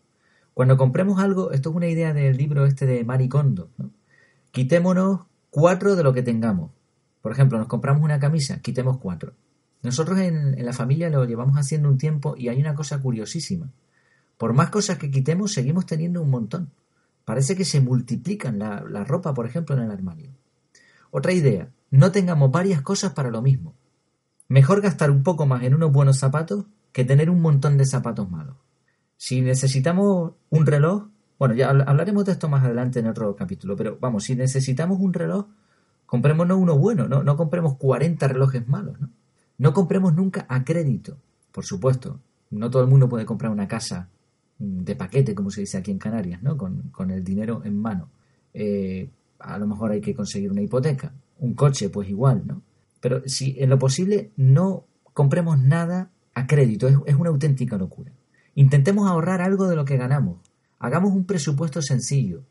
Cuando 0.54 0.76
compremos 0.76 1.20
algo, 1.20 1.52
esto 1.52 1.70
es 1.70 1.76
una 1.76 1.88
idea 1.88 2.12
del 2.12 2.36
libro 2.36 2.66
este 2.66 2.86
de 2.86 3.04
Maricondo, 3.04 3.70
quitémonos 4.50 5.26
cuatro 5.50 5.94
de 5.94 6.02
lo 6.02 6.12
que 6.12 6.22
tengamos. 6.22 6.72
Por 7.22 7.32
ejemplo, 7.32 7.58
nos 7.58 7.68
compramos 7.68 8.02
una 8.02 8.18
camisa, 8.18 8.60
quitemos 8.60 8.98
cuatro. 8.98 9.34
Nosotros 9.82 10.18
en, 10.18 10.64
la 10.64 10.72
familia 10.72 11.10
lo 11.10 11.24
llevamos 11.24 11.56
haciendo 11.56 11.88
un 11.88 11.98
tiempo 11.98 12.34
y 12.36 12.48
hay 12.48 12.60
una 12.60 12.74
cosa 12.74 13.00
curiosísima. 13.00 13.70
Por 14.38 14.54
más 14.54 14.70
cosas 14.70 14.96
que 14.96 15.10
quitemos, 15.10 15.52
seguimos 15.52 15.84
teniendo 15.84 16.22
un 16.22 16.30
montón. 16.30 16.70
Parece 17.24 17.56
que 17.56 17.64
se 17.66 17.80
multiplican 17.80 18.58
la, 18.58 18.82
la 18.88 19.04
ropa, 19.04 19.34
por 19.34 19.44
ejemplo, 19.44 19.76
en 19.76 19.82
el 19.82 19.90
armario. 19.90 20.30
Otra 21.10 21.32
idea, 21.32 21.68
no 21.90 22.12
tengamos 22.12 22.50
varias 22.50 22.80
cosas 22.80 23.12
para 23.12 23.30
lo 23.30 23.42
mismo. 23.42 23.74
Mejor 24.48 24.80
gastar 24.80 25.10
un 25.10 25.22
poco 25.22 25.44
más 25.44 25.62
en 25.64 25.74
unos 25.74 25.92
buenos 25.92 26.18
zapatos 26.18 26.64
que 26.92 27.04
tener 27.04 27.28
un 27.28 27.40
montón 27.40 27.76
de 27.76 27.84
zapatos 27.84 28.30
malos. 28.30 28.56
Si 29.16 29.40
necesitamos 29.40 30.32
un 30.50 30.66
reloj, 30.66 31.08
bueno, 31.38 31.54
ya 31.54 31.68
hablaremos 31.68 32.24
de 32.24 32.32
esto 32.32 32.48
más 32.48 32.64
adelante 32.64 33.00
en 33.00 33.08
otro 33.08 33.34
capítulo, 33.36 33.76
pero 33.76 33.98
vamos, 34.00 34.24
si 34.24 34.36
necesitamos 34.36 34.98
un 35.00 35.12
reloj, 35.12 35.46
comprémonos 36.06 36.58
uno 36.58 36.78
bueno, 36.78 37.08
no, 37.08 37.22
no 37.22 37.36
compremos 37.36 37.76
40 37.76 38.28
relojes 38.28 38.66
malos, 38.68 39.00
¿no? 39.00 39.10
No 39.58 39.72
compremos 39.72 40.14
nunca 40.14 40.46
a 40.48 40.64
crédito, 40.64 41.18
por 41.52 41.64
supuesto. 41.64 42.20
No 42.50 42.70
todo 42.70 42.82
el 42.82 42.88
mundo 42.88 43.08
puede 43.08 43.26
comprar 43.26 43.50
una 43.50 43.66
casa 43.66 44.08
de 44.58 44.96
paquete, 44.96 45.34
como 45.34 45.50
se 45.50 45.62
dice 45.62 45.78
aquí 45.78 45.90
en 45.90 45.98
Canarias, 45.98 46.42
¿no? 46.42 46.56
Con, 46.56 47.10
el 47.10 47.22
dinero 47.22 47.62
en 47.64 47.78
mano. 47.78 48.10
Eh, 48.52 49.10
a 49.38 49.58
lo 49.58 49.66
mejor 49.66 49.92
hay 49.92 50.00
que 50.00 50.14
conseguir 50.14 50.50
una 50.50 50.62
hipoteca. 50.62 51.14
Un 51.38 51.54
coche, 51.54 51.90
pues 51.90 52.08
igual, 52.08 52.42
¿no? 52.46 52.62
Pero 53.00 53.22
si 53.26 53.56
en 53.58 53.70
lo 53.70 53.78
posible 53.78 54.32
no 54.36 54.86
compremos 55.12 55.58
nada 55.58 56.10
a 56.38 56.46
crédito. 56.46 56.88
Es, 57.06 57.16
una 57.16 57.30
auténtica 57.30 57.76
locura. 57.76 58.12
Intentemos 58.54 59.08
ahorrar 59.08 59.40
algo 59.40 59.68
de 59.68 59.76
lo 59.76 59.84
que 59.84 59.96
ganamos. 59.96 60.38
Hagamos 60.78 61.12
un 61.12 61.24
presupuesto 61.24 61.82
sencillo. 61.82 62.44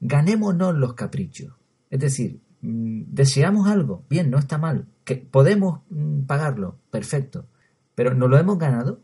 Ganémonos 0.00 0.74
los 0.74 0.94
caprichos. 0.94 1.54
Es 1.90 2.00
decir, 2.00 2.40
mm, 2.60 3.02
deseamos 3.08 3.68
algo, 3.68 4.04
bien, 4.08 4.30
no 4.30 4.38
está 4.38 4.58
mal. 4.58 4.86
Que 5.04 5.16
podemos 5.16 5.80
mm, 5.90 6.22
pagarlo, 6.22 6.78
perfecto. 6.90 7.46
Pero 7.94 8.14
¿no 8.14 8.28
lo 8.28 8.38
hemos 8.38 8.58
ganado? 8.58 9.00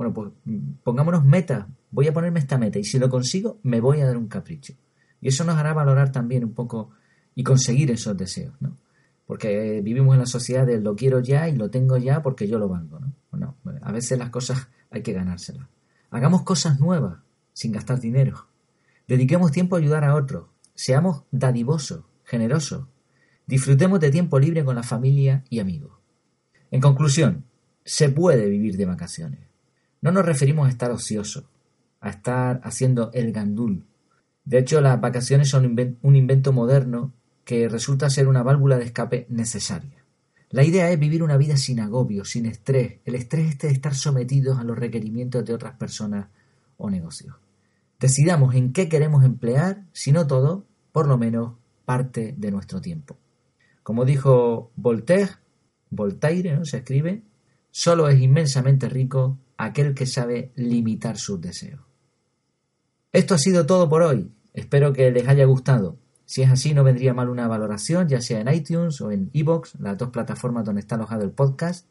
Bueno, 0.00 0.14
pues 0.14 0.32
mm, 0.46 0.72
pongámonos 0.82 1.26
metas. 1.26 1.66
Voy 1.90 2.08
a 2.08 2.14
ponerme 2.14 2.40
esta 2.40 2.56
meta 2.56 2.78
y 2.78 2.84
si 2.84 2.98
lo 2.98 3.10
consigo, 3.10 3.58
me 3.64 3.82
voy 3.82 4.00
a 4.00 4.06
dar 4.06 4.16
un 4.16 4.28
capricho. 4.28 4.72
Y 5.20 5.28
eso 5.28 5.44
nos 5.44 5.58
hará 5.58 5.74
valorar 5.74 6.10
también 6.10 6.42
un 6.42 6.54
poco 6.54 6.92
y 7.34 7.42
conseguir 7.42 7.90
esos 7.90 8.16
deseos, 8.16 8.54
¿no? 8.60 8.78
Porque 9.26 9.82
vivimos 9.84 10.14
en 10.14 10.20
la 10.20 10.26
sociedad 10.26 10.66
de 10.66 10.80
lo 10.80 10.96
quiero 10.96 11.20
ya 11.20 11.50
y 11.50 11.54
lo 11.54 11.68
tengo 11.68 11.98
ya 11.98 12.22
porque 12.22 12.48
yo 12.48 12.58
lo 12.58 12.66
valgo, 12.66 12.98
¿no? 12.98 13.12
Bueno, 13.30 13.56
a 13.82 13.92
veces 13.92 14.18
las 14.18 14.30
cosas 14.30 14.68
hay 14.90 15.02
que 15.02 15.12
ganárselas. 15.12 15.68
Hagamos 16.08 16.44
cosas 16.44 16.80
nuevas, 16.80 17.18
sin 17.52 17.72
gastar 17.72 18.00
dinero. 18.00 18.46
Dediquemos 19.06 19.52
tiempo 19.52 19.76
a 19.76 19.80
ayudar 19.80 20.04
a 20.04 20.14
otros. 20.14 20.46
Seamos 20.74 21.24
dadivosos, 21.30 22.04
generosos. 22.24 22.86
Disfrutemos 23.46 24.00
de 24.00 24.10
tiempo 24.10 24.38
libre 24.38 24.64
con 24.64 24.76
la 24.76 24.82
familia 24.82 25.44
y 25.50 25.58
amigos. 25.58 25.92
En 26.70 26.80
conclusión, 26.80 27.44
se 27.84 28.08
puede 28.08 28.48
vivir 28.48 28.78
de 28.78 28.86
vacaciones. 28.86 29.49
No 30.00 30.12
nos 30.12 30.24
referimos 30.24 30.66
a 30.66 30.70
estar 30.70 30.90
ociosos, 30.90 31.44
a 32.00 32.10
estar 32.10 32.60
haciendo 32.64 33.10
el 33.12 33.32
gandul. 33.32 33.84
De 34.44 34.58
hecho, 34.58 34.80
las 34.80 35.00
vacaciones 35.00 35.48
son 35.48 35.98
un 36.02 36.16
invento 36.16 36.52
moderno 36.52 37.12
que 37.44 37.68
resulta 37.68 38.10
ser 38.10 38.28
una 38.28 38.42
válvula 38.42 38.78
de 38.78 38.84
escape 38.84 39.26
necesaria. 39.28 40.04
La 40.50 40.64
idea 40.64 40.90
es 40.90 40.98
vivir 40.98 41.22
una 41.22 41.36
vida 41.36 41.56
sin 41.56 41.78
agobio, 41.78 42.24
sin 42.24 42.46
estrés, 42.46 42.98
el 43.04 43.14
estrés 43.14 43.50
este 43.50 43.68
de 43.68 43.72
estar 43.72 43.94
sometidos 43.94 44.58
a 44.58 44.64
los 44.64 44.78
requerimientos 44.78 45.44
de 45.44 45.54
otras 45.54 45.76
personas 45.76 46.28
o 46.76 46.90
negocios. 46.90 47.36
Decidamos 48.00 48.54
en 48.54 48.72
qué 48.72 48.88
queremos 48.88 49.24
emplear, 49.24 49.84
si 49.92 50.10
no 50.10 50.26
todo, 50.26 50.66
por 50.90 51.06
lo 51.06 51.18
menos 51.18 51.54
parte 51.84 52.34
de 52.36 52.50
nuestro 52.50 52.80
tiempo. 52.80 53.16
Como 53.82 54.04
dijo 54.04 54.72
Voltaire, 54.74 55.32
Voltaire 55.90 56.56
¿no? 56.56 56.64
se 56.64 56.78
escribe, 56.78 57.22
solo 57.70 58.08
es 58.08 58.20
inmensamente 58.20 58.88
rico 58.88 59.38
aquel 59.56 59.94
que 59.94 60.06
sabe 60.06 60.50
limitar 60.56 61.18
sus 61.18 61.40
deseos. 61.40 61.80
Esto 63.12 63.34
ha 63.34 63.38
sido 63.38 63.66
todo 63.66 63.88
por 63.88 64.02
hoy. 64.02 64.30
Espero 64.54 64.92
que 64.92 65.10
les 65.10 65.26
haya 65.28 65.44
gustado. 65.44 65.98
Si 66.24 66.42
es 66.42 66.50
así, 66.50 66.74
no 66.74 66.84
vendría 66.84 67.12
mal 67.12 67.28
una 67.28 67.48
valoración, 67.48 68.08
ya 68.08 68.20
sea 68.20 68.40
en 68.40 68.54
iTunes 68.54 69.00
o 69.00 69.10
en 69.10 69.30
iBox, 69.32 69.80
las 69.80 69.98
dos 69.98 70.10
plataformas 70.10 70.64
donde 70.64 70.80
está 70.80 70.94
alojado 70.94 71.24
el 71.24 71.32
podcast. 71.32 71.88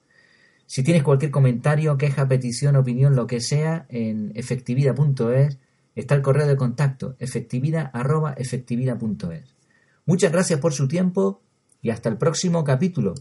Si 0.65 0.83
tienes 0.83 1.03
cualquier 1.03 1.31
comentario, 1.31 1.97
queja, 1.97 2.27
petición, 2.27 2.75
opinión, 2.75 3.15
lo 3.15 3.27
que 3.27 3.41
sea, 3.41 3.85
en 3.89 4.31
efectividad.es 4.35 5.57
está 5.95 6.15
el 6.15 6.21
correo 6.21 6.47
de 6.47 6.55
contacto, 6.55 7.15
efectividad.efectividad.es. 7.19 9.55
Muchas 10.05 10.31
gracias 10.31 10.59
por 10.59 10.73
su 10.73 10.87
tiempo 10.87 11.41
y 11.81 11.89
hasta 11.89 12.09
el 12.09 12.17
próximo 12.17 12.63
capítulo, 12.63 13.15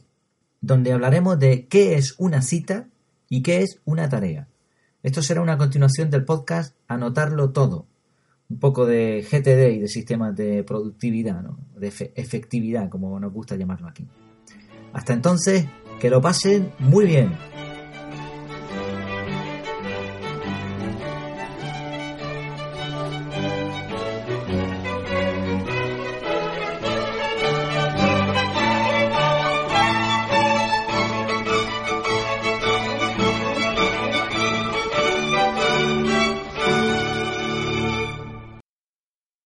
donde 0.60 0.92
hablaremos 0.92 1.38
de 1.38 1.66
qué 1.66 1.94
es 1.94 2.14
una 2.18 2.42
cita 2.42 2.88
y 3.28 3.42
qué 3.42 3.62
es 3.62 3.80
una 3.84 4.08
tarea. 4.08 4.48
Esto 5.02 5.22
será 5.22 5.40
una 5.40 5.58
continuación 5.58 6.10
del 6.10 6.24
podcast 6.24 6.74
Anotarlo 6.88 7.50
Todo, 7.50 7.86
un 8.48 8.58
poco 8.58 8.86
de 8.86 9.22
GTD 9.22 9.76
y 9.76 9.78
de 9.78 9.88
sistemas 9.88 10.34
de 10.34 10.64
productividad, 10.64 11.42
de 11.76 11.88
efectividad, 12.16 12.88
como 12.88 13.18
nos 13.20 13.32
gusta 13.32 13.56
llamarlo 13.56 13.88
aquí. 13.88 14.06
Hasta 14.92 15.12
entonces, 15.12 15.66
que 16.00 16.10
lo 16.10 16.20
pasen 16.20 16.72
muy 16.78 17.06
bien. 17.06 17.32